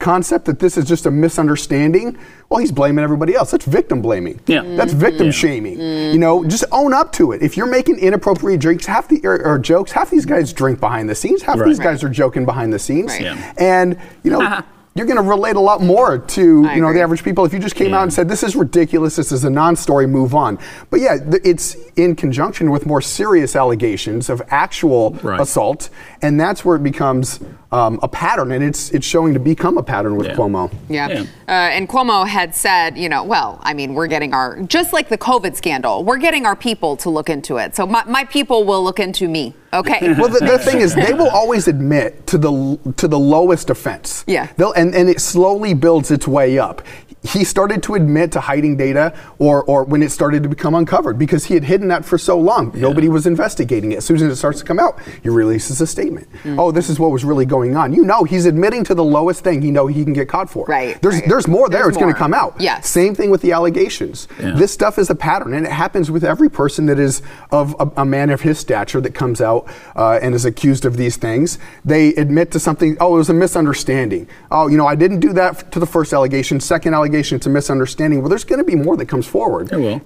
[0.00, 3.52] concept that this is just a misunderstanding, well, he's blaming everybody else.
[3.52, 4.40] That's victim blaming.
[4.46, 4.62] Yeah.
[4.62, 5.00] That's mm-hmm.
[5.00, 5.32] victim Yeah.
[5.32, 5.78] shaming.
[5.78, 6.12] Mm-hmm.
[6.14, 7.42] You know, just own up to it.
[7.42, 11.08] If you're making inappropriate drinks, half the or, or jokes, half these guys drink behind
[11.08, 11.42] the scenes.
[11.42, 11.68] Half Right.
[11.68, 13.12] these guys are joking behind the scenes.
[13.12, 13.22] Right.
[13.22, 13.52] Yeah.
[13.58, 14.62] And you know.
[14.96, 16.98] You're going to relate a lot more to I you know agree.
[16.98, 17.98] the average people if you just came Yeah.
[17.98, 20.58] out and said this is ridiculous, this is a non-story, move on.
[20.90, 25.40] But yeah, th- it's in conjunction with more serious allegations of actual Right.
[25.40, 25.90] assault,
[26.22, 27.40] and that's where it becomes
[27.72, 30.34] um, a pattern, and it's it's showing to become a pattern with Yeah.
[30.34, 30.72] Cuomo.
[30.88, 31.08] Yeah.
[31.08, 31.20] Yeah.
[31.48, 35.08] Uh, and Cuomo had said, you know, well, I mean, we're getting our, just like
[35.08, 37.76] the COVID scandal, we're getting our people to look into it.
[37.76, 39.54] So my, my people will look into me.
[39.72, 40.14] Okay.
[40.20, 44.24] Well, the, the thing is, they will always admit to the to the lowest offense.
[44.26, 44.48] Yeah.
[44.56, 46.82] They'll, and and it slowly builds its way up.
[47.22, 51.18] He started to admit to hiding data, or or when it started to become uncovered,
[51.18, 52.72] because he had hidden that for so long.
[52.74, 53.98] Nobody was investigating it.
[53.98, 56.32] As soon as it starts to come out, he releases a statement.
[56.44, 56.58] Mm.
[56.58, 57.92] Oh, this is what was really going on.
[57.92, 60.64] You know, he's admitting to the lowest thing he know he can get caught for.
[60.64, 61.28] Right, There's right.
[61.28, 61.82] there's more there.
[61.82, 62.58] There's it's going to come out.
[62.58, 62.88] Yes.
[62.88, 64.26] Same thing with the allegations.
[64.40, 64.52] Yeah.
[64.52, 68.00] This stuff is a pattern, and it happens with every person that is of a,
[68.00, 71.58] a man of his stature that comes out uh, and is accused of these things.
[71.84, 72.96] They admit to something.
[72.98, 74.26] Oh, it was a misunderstanding.
[74.50, 76.60] Oh, you know, I didn't do that to the first allegation.
[76.60, 78.20] Second allegation, it's a misunderstanding.
[78.20, 79.68] Well, there's going to be more that comes forward.
[79.68, 80.00] There will.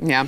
[0.00, 0.26] Yeah.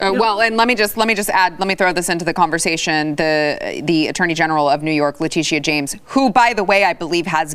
[0.00, 1.58] Uh, well, and let me just let me just add.
[1.58, 3.16] Let me throw this into the conversation.
[3.16, 7.26] The the Attorney General of New York, Letitia James, who, by the way, I believe
[7.26, 7.54] has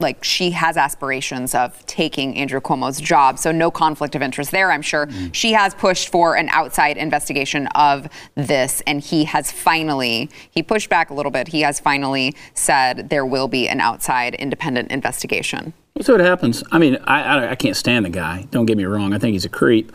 [0.00, 4.70] like she has aspirations of taking Andrew Cuomo's job, so no conflict of interest there.
[4.70, 8.06] I'm sure she has pushed for an outside investigation of
[8.36, 11.48] this, and he has finally he pushed back a little bit.
[11.48, 15.72] He has finally said there will be an outside independent investigation.
[16.00, 16.62] See what happens.
[16.70, 18.46] I mean, I, I, I can't stand the guy.
[18.52, 19.12] Don't get me wrong.
[19.12, 19.90] I think he's a creep.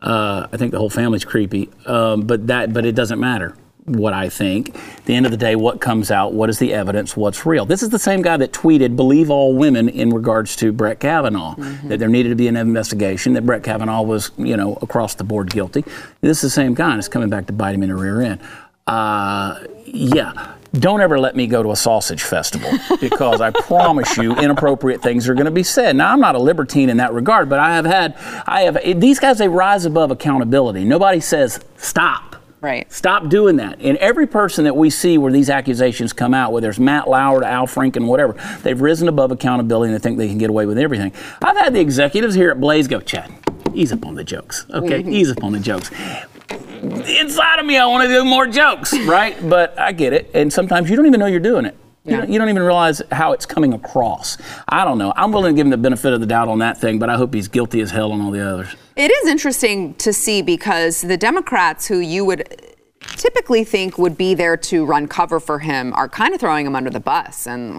[0.00, 1.68] Uh, I think the whole family's creepy.
[1.84, 3.56] Um, but that, but it doesn't matter
[3.88, 4.74] what I think.
[4.74, 6.32] At the end of the day, what comes out?
[6.32, 7.16] What is the evidence?
[7.16, 7.64] What's real?
[7.64, 11.54] This is the same guy that tweeted, "Believe all women" in regards to Brett Kavanaugh.
[11.84, 13.32] That there needed to be an investigation.
[13.34, 15.84] That Brett Kavanaugh was, you know, across the board guilty.
[16.20, 18.20] This is the same guy, and it's coming back to bite him in the rear
[18.20, 18.40] end.
[18.86, 20.54] Uh, yeah.
[20.74, 22.70] Don't ever let me go to a sausage festival
[23.00, 25.96] because I promise you inappropriate things are going to be said.
[25.96, 29.18] Now I'm not a libertine in that regard, but I have had I have these
[29.18, 30.84] guys they rise above accountability.
[30.84, 32.27] Nobody says stop.
[32.60, 32.90] Right.
[32.92, 33.80] Stop doing that.
[33.80, 37.40] And every person that we see where these accusations come out, whether it's Matt Lauer,
[37.40, 40.66] to Al Franken, whatever, they've risen above accountability and they think they can get away
[40.66, 41.12] with everything.
[41.42, 43.32] I've had the executives here at Blaze go, Chad,
[43.74, 44.66] ease up on the jokes.
[44.70, 45.12] Okay, mm-hmm.
[45.12, 45.90] ease up on the jokes
[46.82, 49.36] inside of me, I want to do more jokes, right?
[49.48, 50.30] But I get it.
[50.34, 51.76] And sometimes you don't even know you're doing it.
[52.04, 54.38] You, don't, you don't even realize how it's coming across.
[54.68, 55.12] I don't know.
[55.14, 57.16] I'm willing to give him the benefit of the doubt on that thing, but I
[57.16, 58.74] hope he's guilty as hell on all the others.
[58.96, 62.76] It is interesting to see because the Democrats who you would
[63.16, 66.76] typically think would be there to run cover for him are kind of throwing him
[66.76, 67.46] under the bus.
[67.46, 67.74] And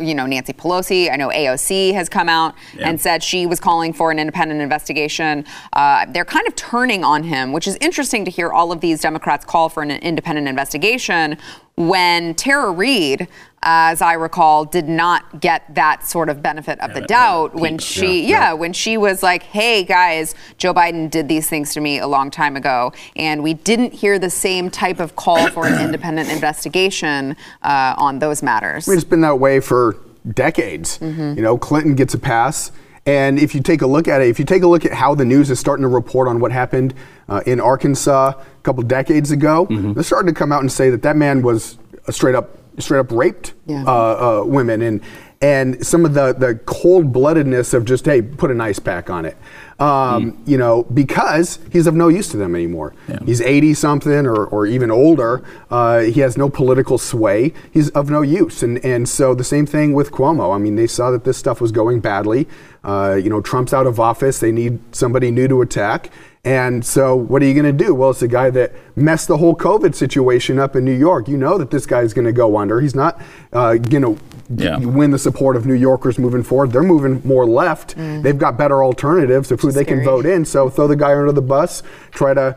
[0.00, 2.88] you know, Nancy Pelosi, I know AOC has come out Yeah.
[2.88, 5.44] and said she was calling for an independent investigation.
[5.72, 9.00] Uh, they're kind of turning on him, which is interesting to hear all of these
[9.00, 11.36] Democrats call for an independent investigation
[11.76, 13.26] when Tara Reade,
[13.64, 17.60] as I recall, did not get that sort of benefit of the that- doubt that
[17.60, 21.72] when she, yeah, yeah, when she was like, hey guys, Joe Biden did these things
[21.74, 22.92] to me a long time ago.
[23.16, 28.18] And we didn't hear the same type of call for an independent investigation uh, on
[28.18, 28.86] those matters.
[28.86, 29.96] I mean, it's been that way for
[30.32, 30.98] decades.
[31.00, 32.70] You know, Clinton gets a pass.
[33.06, 35.14] And if you take a look at it, if you take a look at how
[35.14, 36.94] the news is starting to report on what happened
[37.28, 41.02] uh, in Arkansas a couple decades ago, they're starting to come out and say that
[41.02, 43.84] that man was a straight up, straight up raped Yeah.
[43.86, 43.90] uh,
[44.42, 45.00] uh, women, and
[45.40, 49.24] and some of the the cold bloodedness of just hey, put an ice pack on
[49.24, 49.36] it.
[49.80, 52.94] Um, You know, because he's of no use to them anymore.
[53.08, 53.18] Yeah.
[53.26, 55.42] He's 80 something or, or even older.
[55.68, 57.52] Uh, he has no political sway.
[57.72, 58.62] He's of no use.
[58.62, 60.54] And, and so the same thing with Cuomo.
[60.54, 62.46] I mean, they saw that this stuff was going badly.
[62.84, 64.38] Uh, you know, Trump's out of office.
[64.38, 66.10] They need somebody new to attack.
[66.44, 67.94] And so what are you going to do?
[67.94, 71.26] Well, it's a guy that messed the whole COVID situation up in New York.
[71.26, 72.80] You know that this guy's going to go under.
[72.80, 73.20] He's not
[73.52, 74.18] uh, going to
[74.50, 74.78] Yeah.
[74.78, 76.70] win the support of New Yorkers moving forward.
[76.72, 77.94] They're moving more left.
[77.96, 80.44] They've got better alternatives of who they can vote in.
[80.44, 82.56] So throw the guy under the bus, try to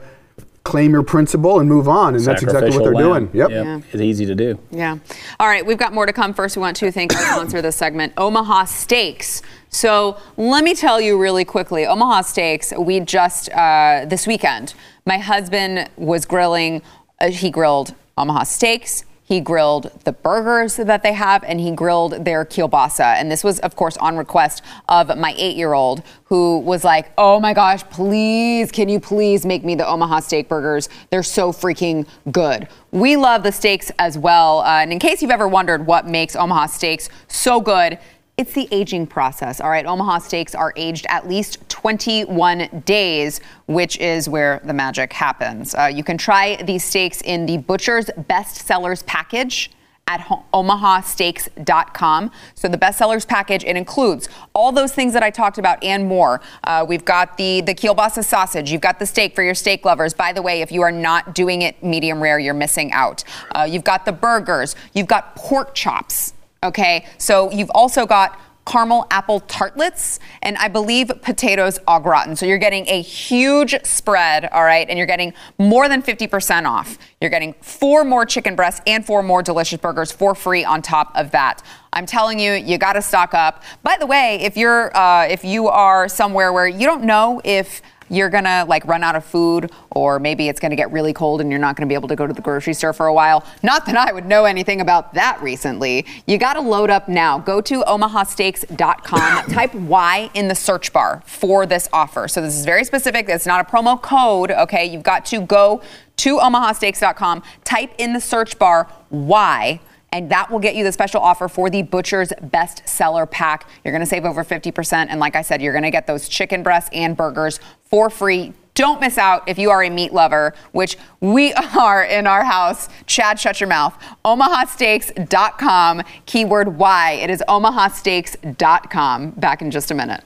[0.64, 2.14] claim your principle and move on.
[2.14, 3.28] And that's exactly what they're Sacrificial lamb.
[3.28, 3.38] doing.
[3.38, 3.50] Yep.
[3.52, 3.80] Yeah.
[3.94, 4.60] It's easy to do.
[4.70, 4.98] Yeah.
[5.40, 6.34] All right, we've got more to come.
[6.34, 9.42] First, we want to thank our sponsor of this segment, Omaha Steaks.
[9.78, 12.74] So let me tell you really quickly, Omaha Steaks.
[12.76, 14.74] We just uh, this weekend,
[15.06, 16.82] my husband was grilling.
[17.22, 19.04] Uh, he grilled Omaha Steaks.
[19.24, 23.18] He grilled the burgers that they have, and he grilled their kielbasa.
[23.18, 27.54] And this was, of course, on request of my eight-year-old, who was like, "Oh my
[27.54, 30.90] gosh, please, can you please make me the Omaha steak burgers?
[31.12, 34.62] They're so freaking good." We love the steaks as well.
[34.62, 38.00] Uh, and in case you've ever wondered what makes Omaha steaks so good,
[38.38, 39.60] it's the aging process.
[39.60, 45.12] All right, Omaha steaks are aged at least 21 days, which is where the magic
[45.12, 45.74] happens.
[45.74, 49.72] Uh, you can try these steaks in the Butcher's Best Sellers package
[50.08, 50.22] at
[50.54, 52.32] omahasteaks.com.
[52.54, 56.40] So the bestsellers package, it includes all those things that I talked about and more.
[56.64, 58.72] Uh, we've got the, the kielbasa sausage.
[58.72, 60.14] You've got the steak for your steak lovers.
[60.14, 63.24] By the way, if you are not doing it medium rare, you're missing out.
[63.54, 64.76] Uh, you've got the burgers.
[64.94, 66.34] You've got pork chops.
[66.68, 72.36] Okay, so you've also got caramel apple tartlets and I believe potatoes au gratin.
[72.36, 76.98] So you're getting a huge spread, all right, and you're getting more than 50% off.
[77.22, 81.14] You're getting four more chicken breasts and four more delicious burgers for free on top
[81.16, 81.64] of that.
[81.94, 83.64] I'm telling you, you got to stock up.
[83.82, 87.82] By the way, if you're uh, if you are somewhere where you don't know if
[88.10, 91.50] you're gonna like run out of food or maybe it's gonna get really cold and
[91.50, 93.44] you're not gonna be able to go to the grocery store for a while.
[93.64, 96.06] Not that I would know anything about that recently.
[96.26, 97.40] You gotta load up now.
[97.40, 102.28] Go to omahasteaks.com, type Y in the search bar for this offer.
[102.28, 103.30] So this is very specific.
[103.30, 104.86] It's not a promo code, okay?
[104.86, 105.82] You've got to go
[106.18, 109.80] to omahasteaks.com, type in the search bar Y
[110.12, 113.68] and that will get you the special offer for the Butcher's Best Seller Pack.
[113.84, 115.08] You're going to save over 50%.
[115.10, 118.54] And like I said, you're going to get those chicken breasts and burgers for free
[118.74, 122.90] Don't miss out if you are a meat lover, which we are in our house.
[123.08, 123.96] Chad, shut your mouth.
[124.24, 127.14] OmahaSteaks.com, keyword why.
[127.14, 129.32] It is OmahaSteaks.com.
[129.32, 130.24] Back in just a minute.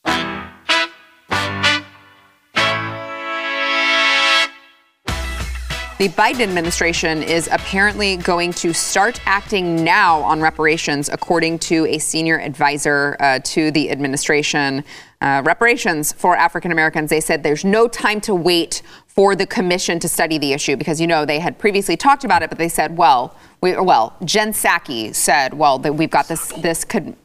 [6.01, 11.99] The Biden administration is apparently going to start acting now on reparations, according to a
[11.99, 14.83] senior advisor uh, to the administration.
[15.21, 19.99] Uh, reparations for African Americans, they said there's no time to wait for the commission
[19.99, 22.67] to study the issue because, you know, they had previously talked about it, but they
[22.67, 27.15] said, well, we, well, Jen Psaki said, well, that we've got this, this co-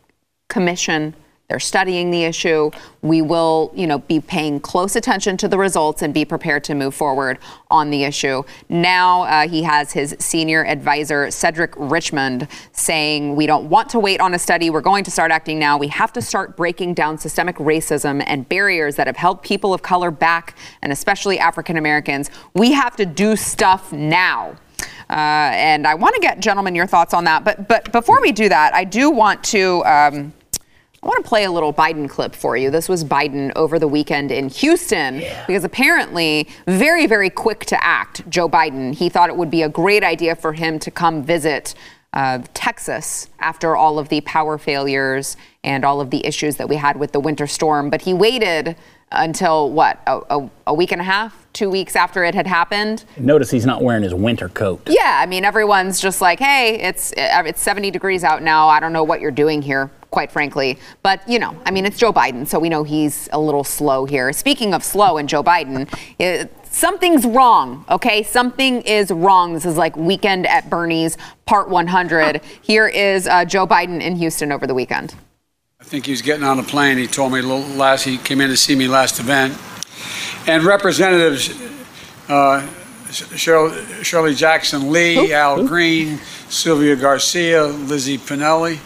[0.50, 1.14] commission
[1.48, 2.70] they're studying the issue.
[3.02, 6.74] We will, you know, be paying close attention to the results and be prepared to
[6.74, 7.38] move forward
[7.70, 8.42] on the issue.
[8.68, 14.20] Now uh, he has his senior advisor Cedric Richmond saying, "We don't want to wait
[14.20, 14.70] on a study.
[14.70, 15.78] We're going to start acting now.
[15.78, 19.82] We have to start breaking down systemic racism and barriers that have held people of
[19.82, 22.28] color back, and especially African Americans.
[22.54, 24.56] We have to do stuff now."
[25.08, 27.44] Uh, and I want to get, gentlemen, your thoughts on that.
[27.44, 29.84] But but before we do that, I do want to.
[29.84, 30.32] Um,
[31.06, 32.68] I want to play a little Biden clip for you.
[32.68, 38.28] This was Biden over the weekend in Houston because apparently, very, very quick to act,
[38.28, 38.92] Joe Biden.
[38.92, 41.76] He thought it would be a great idea for him to come visit
[42.12, 46.74] uh, Texas after all of the power failures and all of the issues that we
[46.74, 47.88] had with the winter storm.
[47.88, 48.74] But he waited
[49.12, 53.04] until what, a, a, a week and a half, two weeks after it had happened.
[53.16, 54.82] Notice he's not wearing his winter coat.
[54.88, 58.68] Yeah, I mean, everyone's just like, hey, it's it's 70 degrees out now.
[58.68, 60.78] I don't know what you're doing here, quite frankly.
[61.02, 64.06] But, you know, I mean, it's Joe Biden, so we know he's a little slow
[64.06, 64.32] here.
[64.32, 68.22] Speaking of slow and Joe Biden, it, something's wrong, okay?
[68.22, 69.52] Something is wrong.
[69.52, 72.40] This is like Weekend at Bernie's, part 100.
[72.62, 75.14] Here is uh, Joe Biden in Houston over the weekend.
[75.82, 76.96] I think he was getting on a plane.
[76.96, 78.04] He told me last.
[78.04, 79.52] He came in to see me last event,
[80.48, 81.54] and representatives
[82.30, 82.66] uh,
[83.12, 86.16] Shirley, Shirley Jackson Lee, Al Green,
[86.48, 88.78] Sylvia Garcia, Lizzie Pinelli.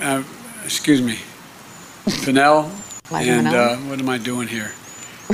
[0.00, 0.22] Uh,
[0.64, 1.18] excuse me,
[2.24, 2.70] Pinell.
[3.10, 4.72] Liza and uh, what am I doing here?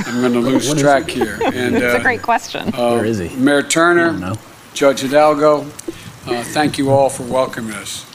[0.05, 1.39] I'm going to lose track here.
[1.45, 2.67] And It's a uh, great question.
[2.73, 3.29] uh, Where is he?
[3.37, 4.35] Mayor Turner,
[4.73, 8.05] Judge Hidalgo, uh, thank you all for welcoming us.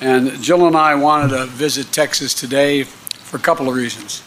[0.00, 4.22] And Jill and I wanted to visit Texas today for a couple of reasons.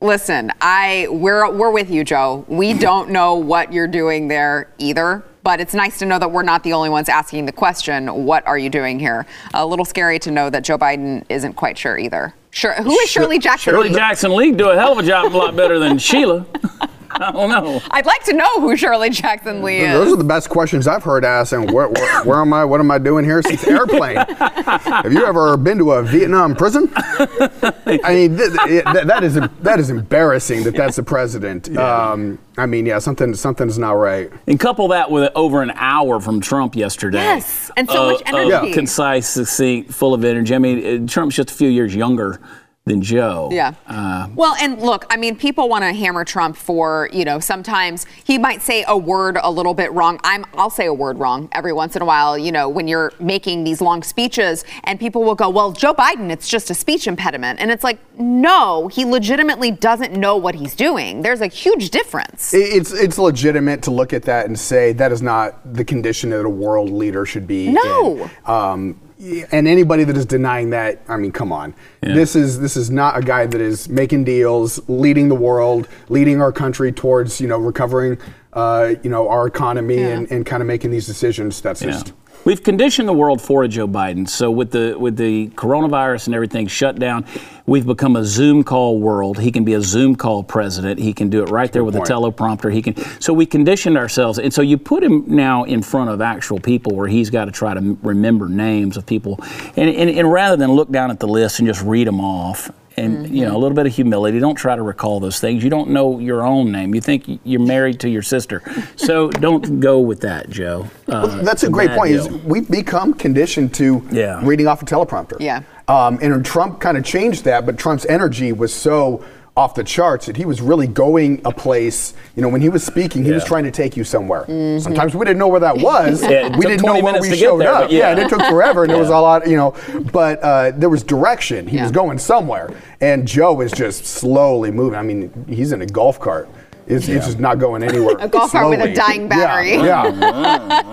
[0.00, 2.44] Listen, I we're we're with you, Joe.
[2.48, 6.42] We don't know what you're doing there either, but it's nice to know that we're
[6.42, 9.26] not the only ones asking the question, what are you doing here?
[9.54, 12.34] A little scary to know that Joe Biden isn't quite sure either.
[12.50, 13.72] Sure, who is Shirley Jackson?
[13.72, 16.46] Shirley Jackson Lee do a hell of a job, a lot better than Sheila.
[17.20, 17.80] I don't know.
[17.90, 19.92] I'd like to know who Shirley Jackson Lee is.
[19.92, 21.52] Those are the best questions I've heard asked.
[21.52, 22.64] And where, where, where am I?
[22.64, 23.42] What am I doing here?
[23.42, 24.16] Since airplane.
[24.26, 26.90] Have you ever been to a Vietnam prison?
[26.94, 31.76] I mean, th- th- that, that is that is embarrassing that that's the president.
[31.76, 34.30] Um, I mean, yeah, something something's not right.
[34.46, 37.18] And couple that with over an hour from Trump yesterday.
[37.18, 38.72] Yes, and so much of energy.
[38.72, 40.54] concise, succinct, full of energy.
[40.54, 42.40] I mean, uh, Trump's just a few years younger
[42.88, 43.48] than Joe.
[43.52, 43.74] Yeah.
[43.86, 48.06] Uh, Well, and look, I mean, people want to hammer Trump for, you know, sometimes
[48.24, 50.18] he might say a word a little bit wrong.
[50.24, 53.12] I'm, I'll say a word wrong every once in a while, you know, when you're
[53.20, 57.06] making these long speeches, and people will go, well, Joe Biden, it's just a speech
[57.06, 57.60] impediment.
[57.60, 61.22] And it's like, no, he legitimately doesn't know what he's doing.
[61.22, 62.52] There's a huge difference.
[62.54, 66.44] It's it's legitimate to look at that and say that is not the condition that
[66.44, 67.68] a world leader should be.
[67.70, 68.24] No.
[68.24, 68.30] in.
[68.50, 69.07] Um, y-
[69.50, 71.74] and anybody that is denying that, I mean, come on.
[72.02, 76.40] This is this is not a guy that is making deals, leading the world, leading
[76.40, 78.18] our country towards you know recovering,
[78.52, 81.60] uh, you know, our economy and, and kind of making these decisions.
[81.60, 81.90] That's Yeah.
[81.90, 82.12] just.
[82.44, 84.28] We've conditioned the world for a Joe Biden.
[84.28, 87.26] So with the with the coronavirus and everything shut down,
[87.66, 89.38] we've become a Zoom call world.
[89.38, 90.98] He can be a Zoom call president.
[90.98, 92.08] He can do it right there with point.
[92.08, 92.72] a teleprompter.
[92.72, 92.96] He can.
[93.20, 96.94] So we conditioned ourselves, and so you put him now in front of actual people
[96.94, 99.38] where he's got to try to remember names of people,
[99.76, 102.70] and, and, and rather than look down at the list and just read them off.
[102.98, 104.38] And you know a little bit of humility.
[104.40, 105.62] Don't try to recall those things.
[105.64, 106.94] You don't know your own name.
[106.94, 108.62] You think you're married to your sister,
[108.96, 110.86] so don't go with that, Joe.
[111.08, 112.10] Uh, That's a great bad point.
[112.12, 114.40] Is we've become conditioned to Yeah.
[114.44, 115.36] reading off a teleprompter.
[115.40, 115.62] Yeah.
[115.88, 119.24] Um, and Trump kind of changed that, but Trump's energy was so
[119.58, 122.14] off the charts that he was really going a place.
[122.36, 124.44] You know, when he was speaking, he was trying to take you somewhere.
[124.80, 126.22] Sometimes we didn't know where that was.
[126.22, 127.82] Yeah, we didn't know 20 where we showed there, up.
[127.84, 128.10] but yeah.
[128.10, 129.18] and it took forever, and there was Yeah.
[129.18, 129.48] a lot.
[129.48, 129.74] You know,
[130.12, 131.66] but uh, there was direction.
[131.66, 134.96] He was going somewhere, and Joe is just slowly moving.
[134.96, 136.48] I mean, he's in a golf cart.
[136.86, 138.16] It's, it's just not going anywhere.
[138.20, 139.72] A golf cart with a dying battery.
[139.74, 140.06] Yeah.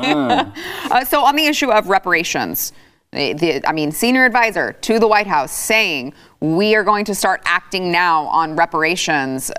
[0.01, 0.51] yeah.
[0.91, 2.73] Uh, so, on the issue of reparations,
[3.11, 6.13] the, the, I mean, senior advisor to the White House saying
[6.53, 9.51] we are going to start acting now on reparations.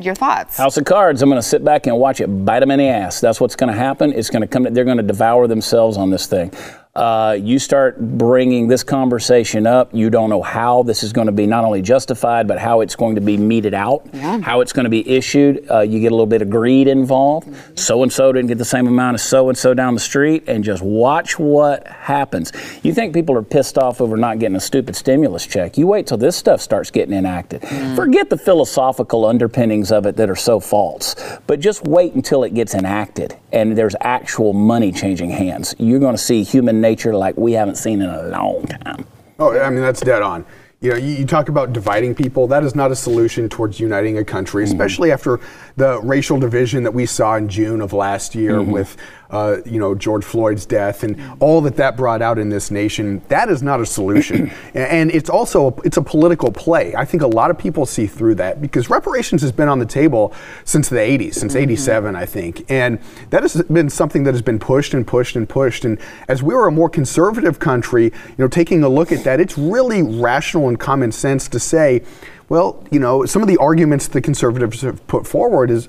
[0.00, 0.56] Your thoughts.
[0.56, 1.22] House of Cards.
[1.22, 3.20] I'm going to sit back and watch it bite them in the ass.
[3.20, 4.12] That's what's going to happen.
[4.12, 4.62] It's going to come.
[4.62, 6.52] They're going to devour themselves on this thing.
[6.94, 9.94] Uh, you start bringing this conversation up.
[9.94, 12.96] You don't know how this is going to be not only justified, but how it's
[12.96, 14.40] going to be meted out, Yeah.
[14.40, 15.64] how it's going to be issued.
[15.70, 17.54] Uh, you get a little bit of greed involved.
[17.78, 20.44] So and so didn't get the same amount as so and so down the street,
[20.48, 22.52] and just watch what happens.
[22.82, 25.78] You think people are pissed off over not getting a stupid stimulus check?
[25.78, 27.62] You wait till this stuff starts getting enacted.
[27.94, 31.14] Forget the philosophical underpinnings of it that are so false,
[31.46, 35.76] but just wait until it gets enacted and there's actual money changing hands.
[35.78, 39.04] You're going to see human nature like we haven't seen in a long time.
[39.38, 40.44] Oh, I mean, that's dead on.
[40.80, 42.46] You know, you, you talk about dividing people.
[42.46, 44.72] That is not a solution towards uniting a country, mm-hmm.
[44.72, 45.40] especially after
[45.78, 48.96] the racial division that we saw in June of last year with,
[49.30, 53.22] uh, you know, George Floyd's death and all that that brought out in this nation.
[53.28, 56.96] That is not a solution, and it's also it's a political play.
[56.96, 59.86] I think a lot of people see through that because reparations has been on the
[59.86, 62.98] table since the 80s, since '87, I think, and
[63.30, 65.84] that has been something that has been pushed and pushed and pushed.
[65.84, 69.38] And as we were a more conservative country, you know, taking a look at that,
[69.38, 72.02] it's really rational and common sense to say,
[72.48, 75.88] well, you know, some of the arguments the conservatives have put forward is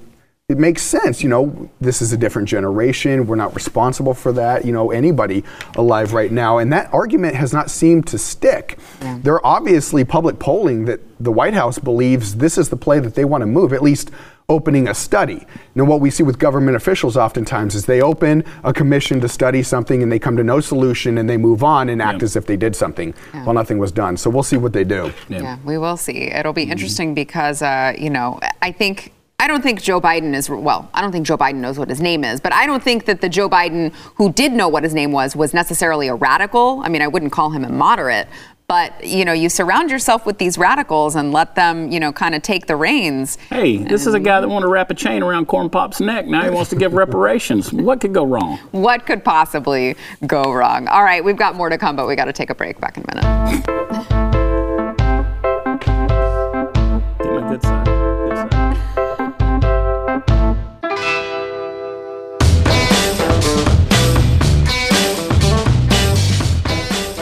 [0.50, 1.22] it makes sense.
[1.22, 3.28] You know, this is a different generation.
[3.28, 4.66] We're not responsible for that.
[4.66, 5.44] You know, anybody
[5.76, 6.58] alive right now.
[6.58, 8.80] And that argument has not seemed to stick.
[9.00, 9.24] Mm.
[9.24, 13.14] There are obviously public polling that the White House believes this is the play that
[13.14, 14.10] they want to move, at least
[14.50, 15.46] opening a study.
[15.76, 19.64] Now, what we see with government officials oftentimes is they open a commission to study
[19.64, 22.46] something and they come to no solution and they move on and act as if
[22.46, 24.18] they did something while nothing was done.
[24.18, 25.14] So we'll see what they do.
[25.30, 26.32] Yeah, we will see.
[26.32, 29.14] It'll be interesting because, uh, you know, I think.
[29.42, 32.02] I don't think Joe Biden is, well, I don't think Joe Biden knows what his
[32.02, 34.94] name is, but I don't think that the Joe Biden who did know what his
[34.94, 36.82] name was was necessarily a radical.
[36.84, 38.28] I mean, I wouldn't call him a moderate,
[38.70, 42.36] but, you know, you surround yourself with these radicals and let them, you know, kind
[42.36, 43.36] of take the reins.
[43.50, 46.28] Hey, this is a guy that wanted to wrap a chain around Corn Pop's neck.
[46.28, 47.74] Now he wants to give reparations.
[47.74, 48.60] What could go wrong?
[48.70, 49.96] What could possibly
[50.28, 50.88] go wrong?
[50.88, 52.80] All right, we've got more to come, but we got to take a break.
[52.80, 54.29] Back in a minute.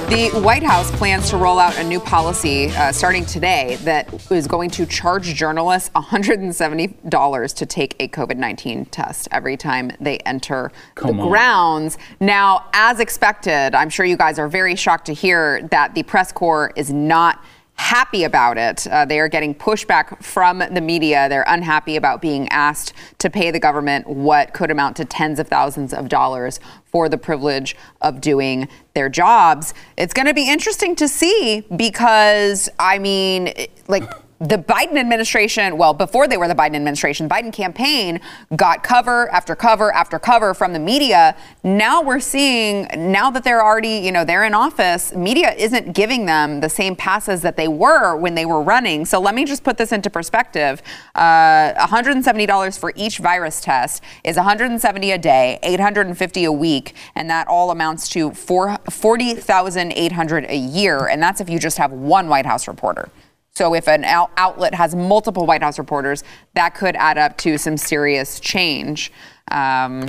[0.10, 4.47] The White House plans to roll out a new policy uh, starting today that is
[4.47, 10.72] going to charge journalists $170 to take a COVID 19 test every time they enter
[10.95, 11.30] Come the on.
[11.30, 11.97] grounds.
[12.22, 16.32] Now, as expected, I'm sure you guys are very shocked to hear that the press
[16.32, 17.43] corps is not
[17.78, 18.88] happy about it.
[18.88, 21.30] Uh, they are getting pushback from the media.
[21.30, 25.47] They're unhappy about being asked to pay the government what could amount to tens of
[25.47, 26.60] thousands of dollars
[27.08, 29.74] the privilege of doing their jobs.
[29.98, 33.54] It's going to be interesting to see because, I mean,
[33.88, 34.04] like,
[34.40, 38.20] the Biden administration, well, before they were the Biden administration, Biden campaign
[38.56, 41.36] got cover after cover after cover from the media.
[41.64, 46.28] Now we're seeing, now that they're already, you know, they're in office, media isn't giving
[46.28, 49.06] them the same passes that they were when they were running.
[49.06, 50.84] So let me just put this into perspective.
[51.16, 57.48] Uh, $170 for each virus test is $170 a day, $850 a week, and that
[57.48, 61.08] all amounts to four- 40,800 a year.
[61.08, 63.10] And that's if you just have one White House reporter.
[63.58, 67.58] So if an out- outlet has multiple White House reporters, that could add up to
[67.58, 69.12] some serious change.
[69.49, 70.05] Um,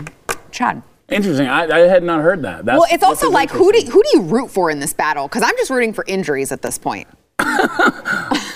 [0.50, 0.82] Chad.
[1.08, 1.48] Interesting.
[1.48, 2.66] I, I had not heard that.
[2.66, 5.26] That's, well, it's also like who do who do you root for in this battle?
[5.26, 7.08] Because I'm just rooting for injuries at this point.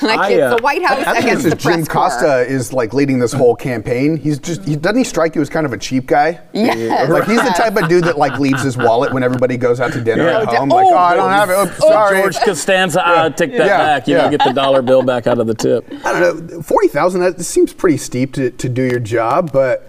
[0.03, 1.89] like I, it's uh, the White House I think against it's the just Jim press
[1.89, 2.09] corps.
[2.11, 4.17] Costa is like leading this whole campaign.
[4.17, 6.41] He's just he doesn't he strike you as kind of a cheap guy?
[6.53, 7.09] Yes.
[7.09, 9.93] Like he's the type of dude that like leaves his wallet when everybody goes out
[9.93, 10.41] to dinner Yeah.
[10.43, 10.69] at Oh, home.
[10.69, 11.53] d- Like, oh, oh, I don't have it.
[11.59, 12.21] Oops, oh, sorry.
[12.23, 14.09] George Costanza, I take that Yeah, back.
[14.09, 14.23] You yeah.
[14.25, 15.87] know, get the dollar bill back out of the tip.
[16.05, 16.63] I don't know.
[16.63, 17.21] Forty thousand.
[17.21, 19.89] That seems pretty steep to, to do your job, but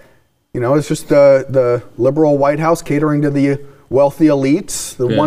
[0.54, 5.08] you know, it's just the the liberal White House catering to the wealthy elites, the
[5.08, 5.18] Yeah.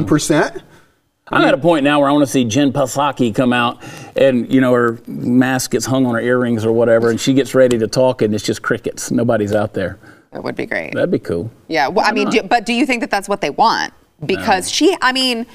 [1.29, 3.83] I'm at a point now where I want to see Jen Psaki come out
[4.15, 7.55] and, you know, her mask gets hung on her earrings or whatever, and she gets
[7.55, 9.11] ready to talk, and it's just crickets.
[9.11, 9.99] Nobody's out there.
[10.33, 10.95] It would be great.
[10.95, 11.51] That'd be cool.
[11.67, 13.93] Yeah, well, I mean, do, but do you think that that's what they want?
[14.25, 15.47] Because she, I mean,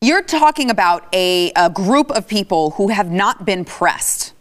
[0.00, 4.32] you're talking about a, a group of people who have not been pressed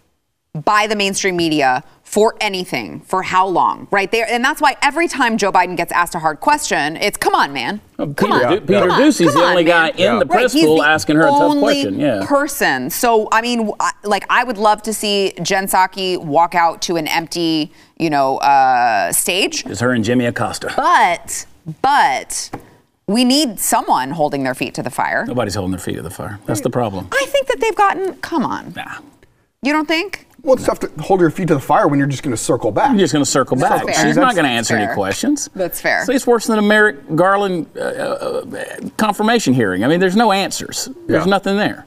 [0.65, 5.09] by the mainstream media for anything for how long, right there, and that's why every
[5.09, 8.53] time Joe Biden gets asked a hard question, it's come on, man, come Peter on,
[8.53, 11.17] Du- Peter on, Doocy's the on, only guy in the press he's pool the asking
[11.17, 11.99] her a tough question.
[11.99, 12.25] Yeah.
[12.25, 12.89] person.
[12.89, 13.71] So I mean,
[14.05, 18.37] like I would love to see Jen Psaki walk out to an empty, you know,
[18.37, 19.65] uh, stage.
[19.65, 20.71] It's her and Jimmy Acosta.
[20.77, 21.45] But,
[21.81, 22.51] but
[23.07, 25.25] we need someone holding their feet to the fire.
[25.25, 26.39] Nobody's holding their feet to the fire.
[26.45, 27.09] That's the problem.
[27.11, 28.73] I think that they've gotten, come on.
[28.77, 28.99] Nah.
[29.61, 30.26] You don't think?
[30.43, 32.41] Well, it's tough to hold your feet to the fire when you're just going to
[32.41, 32.91] circle back.
[32.91, 33.95] You're just going to circle That's back.
[33.95, 34.05] fair.
[34.07, 35.49] She's not going to answer any questions.
[35.55, 36.05] That's fair.
[36.05, 38.45] So it's worse than a Merrick Garland uh, uh,
[38.97, 39.83] confirmation hearing.
[39.83, 40.89] I mean, there's no answers.
[41.07, 41.29] There's Yeah.
[41.29, 41.85] nothing there.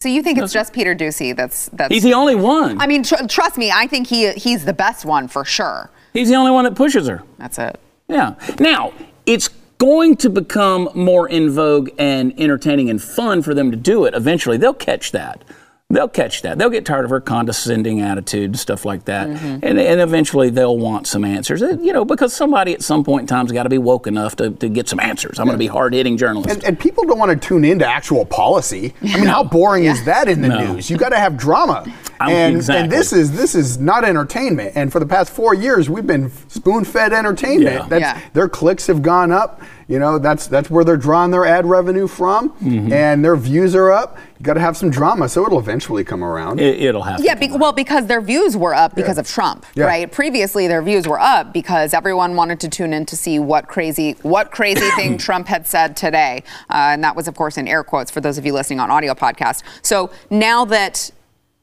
[0.00, 2.80] So you think it's just Peter Doocy that's that's He's the only one.
[2.80, 5.90] I mean, tr- trust me, I think he he's the best one for sure.
[6.12, 7.22] He's the only one that pushes her.
[7.38, 7.78] That's it.
[8.08, 8.34] Yeah.
[8.58, 8.92] Now,
[9.26, 14.04] it's going to become more in vogue and entertaining and fun for them to do
[14.04, 14.14] it.
[14.14, 15.44] Eventually, they'll catch that.
[15.90, 16.56] They'll catch that.
[16.56, 19.28] They'll get tired of her condescending attitude and stuff like that.
[19.28, 19.58] Mm-hmm.
[19.62, 21.60] And, and eventually they'll want some answers.
[21.60, 24.34] You know, because somebody at some point in time has got to be woke enough
[24.36, 25.38] to, to get some answers.
[25.38, 26.48] I'm going to be hard hitting journalist.
[26.48, 28.94] And, and people don't want to tune into actual policy.
[29.02, 30.72] I mean, how boring is that in the No.
[30.72, 30.88] news?
[30.88, 31.84] You got to have drama.
[32.20, 32.84] I'm- and, exactly.
[32.84, 34.72] and this is this is not entertainment.
[34.74, 37.64] And for the past four years, we've been spoon-fed entertainment.
[37.76, 37.86] Yeah.
[37.88, 38.20] That's, Yeah.
[38.32, 39.60] Their clicks have gone up.
[39.88, 42.92] You know, that's that's where they're drawing their ad revenue from, Mm-hmm.
[42.92, 44.16] and their views are up.
[44.38, 46.60] You got to have some drama, so it'll eventually come around.
[46.60, 47.24] it, it'll happen.
[47.24, 49.84] Yeah, be, well, because their views were up because of Trump, Yeah.
[49.84, 50.10] right?
[50.10, 54.12] Previously, their views were up because everyone wanted to tune in to see what crazy,
[54.22, 57.84] what crazy thing Trump had said today, uh, and that was, of course, in air
[57.84, 59.62] quotes for those of you listening on audio podcast.
[59.82, 61.10] So now that,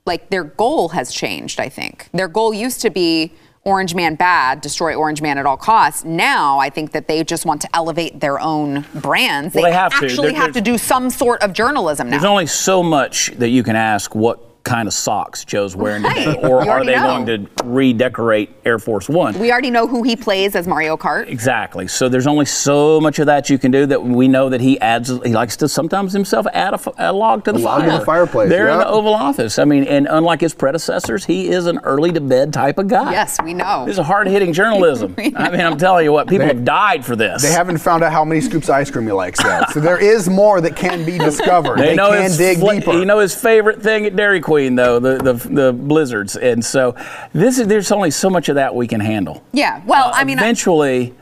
[0.06, 3.34] like, their goal has changed, I think their goal used to be.
[3.70, 6.04] Orange Man bad, destroy Orange Man at all costs.
[6.04, 9.54] Now I think that they just want to elevate their own brands.
[9.54, 10.06] Well, they have to.
[10.06, 12.12] actually There- have to do some sort of journalism now.
[12.18, 16.36] There's only so much that you can ask what kind of socks Joe's wearing today,
[16.44, 17.24] or are they know.
[17.24, 19.38] going to redecorate Air Force One?
[19.40, 21.28] we already know who he plays as Mario Kart.
[21.28, 21.88] Exactly.
[21.88, 24.80] So there's only so much of that you can do that we know that he
[24.80, 25.10] adds.
[25.10, 27.92] He likes to sometimes himself add a log to the log fire.
[27.92, 29.58] to the fireplace, There in the Oval Office.
[29.60, 33.12] I mean, and unlike his predecessors, he is an early to bed type of guy.
[33.12, 33.86] Yes, we know.
[33.86, 35.16] This is hard hitting journalism.
[35.36, 37.42] I mean, I'm telling you what, people They- have died for this.
[37.42, 39.72] They haven't found out how many scoops of ice cream he likes yet.
[39.72, 41.78] So there is more that can be discovered.
[41.80, 42.94] They, They, know can his dig fla- deeper.
[42.94, 46.96] You know his favorite thing at Dairy Queen, though, the, the the blizzards, and so
[47.34, 49.44] this is there's only so much of that we can handle.
[49.54, 49.82] Yeah.
[49.86, 51.14] Well, I mean, I- eventually,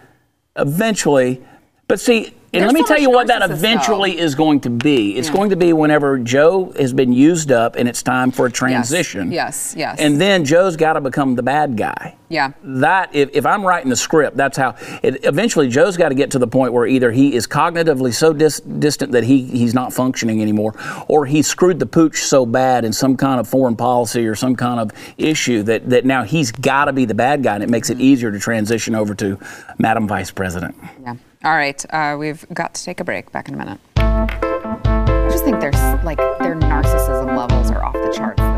[0.55, 1.43] eventually,
[1.87, 4.23] but see, and let me so tell you what that eventually though.
[4.23, 5.17] is going to be.
[5.17, 8.51] It's going to be whenever Joe has been used up and it's time for a
[8.51, 9.31] transition.
[9.31, 9.99] Yes, yes.
[9.99, 12.15] And then Joe's got to become the bad guy.
[12.29, 12.51] Yeah.
[12.63, 14.75] That if, if I'm writing the script, that's how.
[15.01, 18.33] It, eventually, Joe's got to get to the point where either he is cognitively so
[18.33, 20.75] dis, distant that he he's not functioning anymore,
[21.07, 24.55] or he screwed the pooch so bad in some kind of foreign policy or some
[24.55, 27.69] kind of issue that that now he's got to be the bad guy, and it
[27.69, 29.39] makes it easier to transition over to
[29.77, 30.75] Madam Vice President.
[31.01, 31.15] yeah.
[31.43, 31.83] All right.
[31.93, 33.31] Uh, we've got to take a break.
[33.31, 33.79] Back in a minute.
[33.97, 38.56] I just think there's like their narcissism levels are off the charts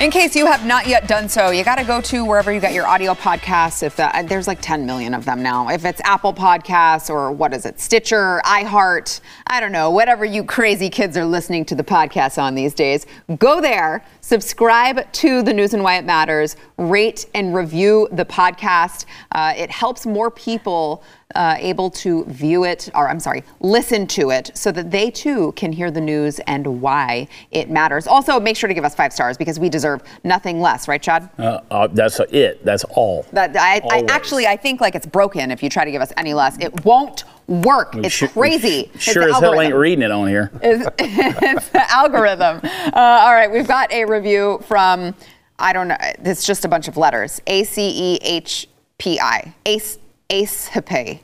[0.00, 2.60] In case you have not yet done so, you got to go to wherever you
[2.60, 3.82] get your audio podcasts.
[3.82, 5.68] If that, there's like 10 million of them now.
[5.70, 10.44] If it's Apple Podcasts or what is it, Stitcher, iHeart, I don't know, whatever you
[10.44, 13.06] crazy kids are listening to the podcast on these days,
[13.40, 19.06] go there, subscribe to the News and Why It Matters, rate and review the podcast.
[19.32, 21.02] Uh, it helps more people
[21.34, 25.52] uh, able to view it, or I'm sorry, listen to it, so that they too
[25.52, 28.06] can hear the news and why it matters.
[28.06, 31.30] Also, make sure to give us five stars because we deserve nothing less, right, Chad?
[31.38, 32.62] Uh, uh, that's it.
[32.66, 33.24] That's all.
[33.32, 36.12] That I, I actually I think like it's broken if you try to give us
[36.18, 36.58] any less.
[36.58, 37.96] It won't work.
[37.96, 38.90] It's Sure- crazy.
[38.94, 40.50] It's Sure the as hell ain't reading it on here.
[40.62, 42.60] It's, it's the algorithm.
[42.62, 45.14] Uh, all right, we've got a review from
[45.58, 45.96] I don't know.
[46.00, 47.40] It's just a bunch of letters.
[47.48, 48.68] A C E H
[48.98, 49.52] P I.
[49.66, 49.98] Ace
[50.30, 51.18] Ace Hippe.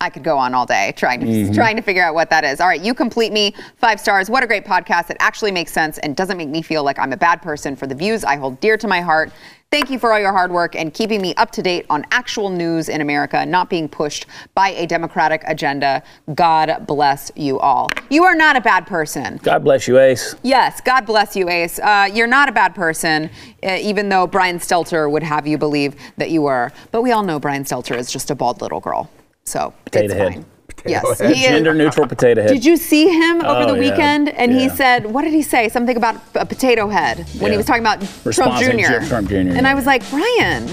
[0.00, 1.54] I could go on all day trying to Mm-hmm.
[1.54, 2.60] trying to figure out what that is.
[2.60, 4.28] All right, you complete me five stars.
[4.28, 5.10] What a great podcast!
[5.10, 7.86] It actually makes sense and doesn't make me feel like I'm a bad person for
[7.86, 9.32] the views I hold dear to my heart.
[9.72, 12.50] Thank you for all your hard work and keeping me up to date on actual
[12.50, 16.02] news in America, not being pushed by a Democratic agenda.
[16.34, 17.88] God bless you all.
[18.10, 19.40] You are not a bad person.
[19.42, 20.34] God bless you, Ace.
[20.42, 21.78] Yes, God bless you, Ace.
[21.78, 23.30] Uh, you're not a bad person,
[23.62, 26.70] uh, even though Brian Stelter would have you believe that you were.
[26.90, 29.08] But we all know Brian Stelter is just a bald little girl.
[29.44, 30.44] So Potato it's head.
[30.72, 30.90] Fine.
[30.92, 31.34] yes, head.
[31.34, 31.50] he is.
[31.50, 32.50] Gender neutral potato head.
[32.52, 33.90] Did you see him over Oh, the yeah.
[33.90, 34.28] weekend?
[34.30, 35.68] And he said, what did he say?
[35.68, 38.00] Something about a potato head when he was talking about
[38.32, 39.06] Trump Jr.
[39.06, 39.66] Trump Jr., And.
[39.66, 40.68] I was like, Brian,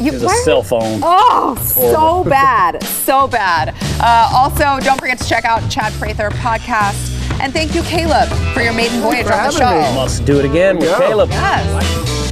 [0.00, 1.00] you a cell phone.
[1.02, 3.74] Oh, so bad, so bad.
[4.00, 7.10] Uh, also, don't forget to check out Chad Prather podcast.
[7.40, 9.94] And thank you, Caleb, for your maiden voyage for on the having me.
[9.94, 10.00] show.
[10.00, 10.98] Let's do it again with Yeah.
[10.98, 11.30] Caleb.
[11.30, 12.31] Yes.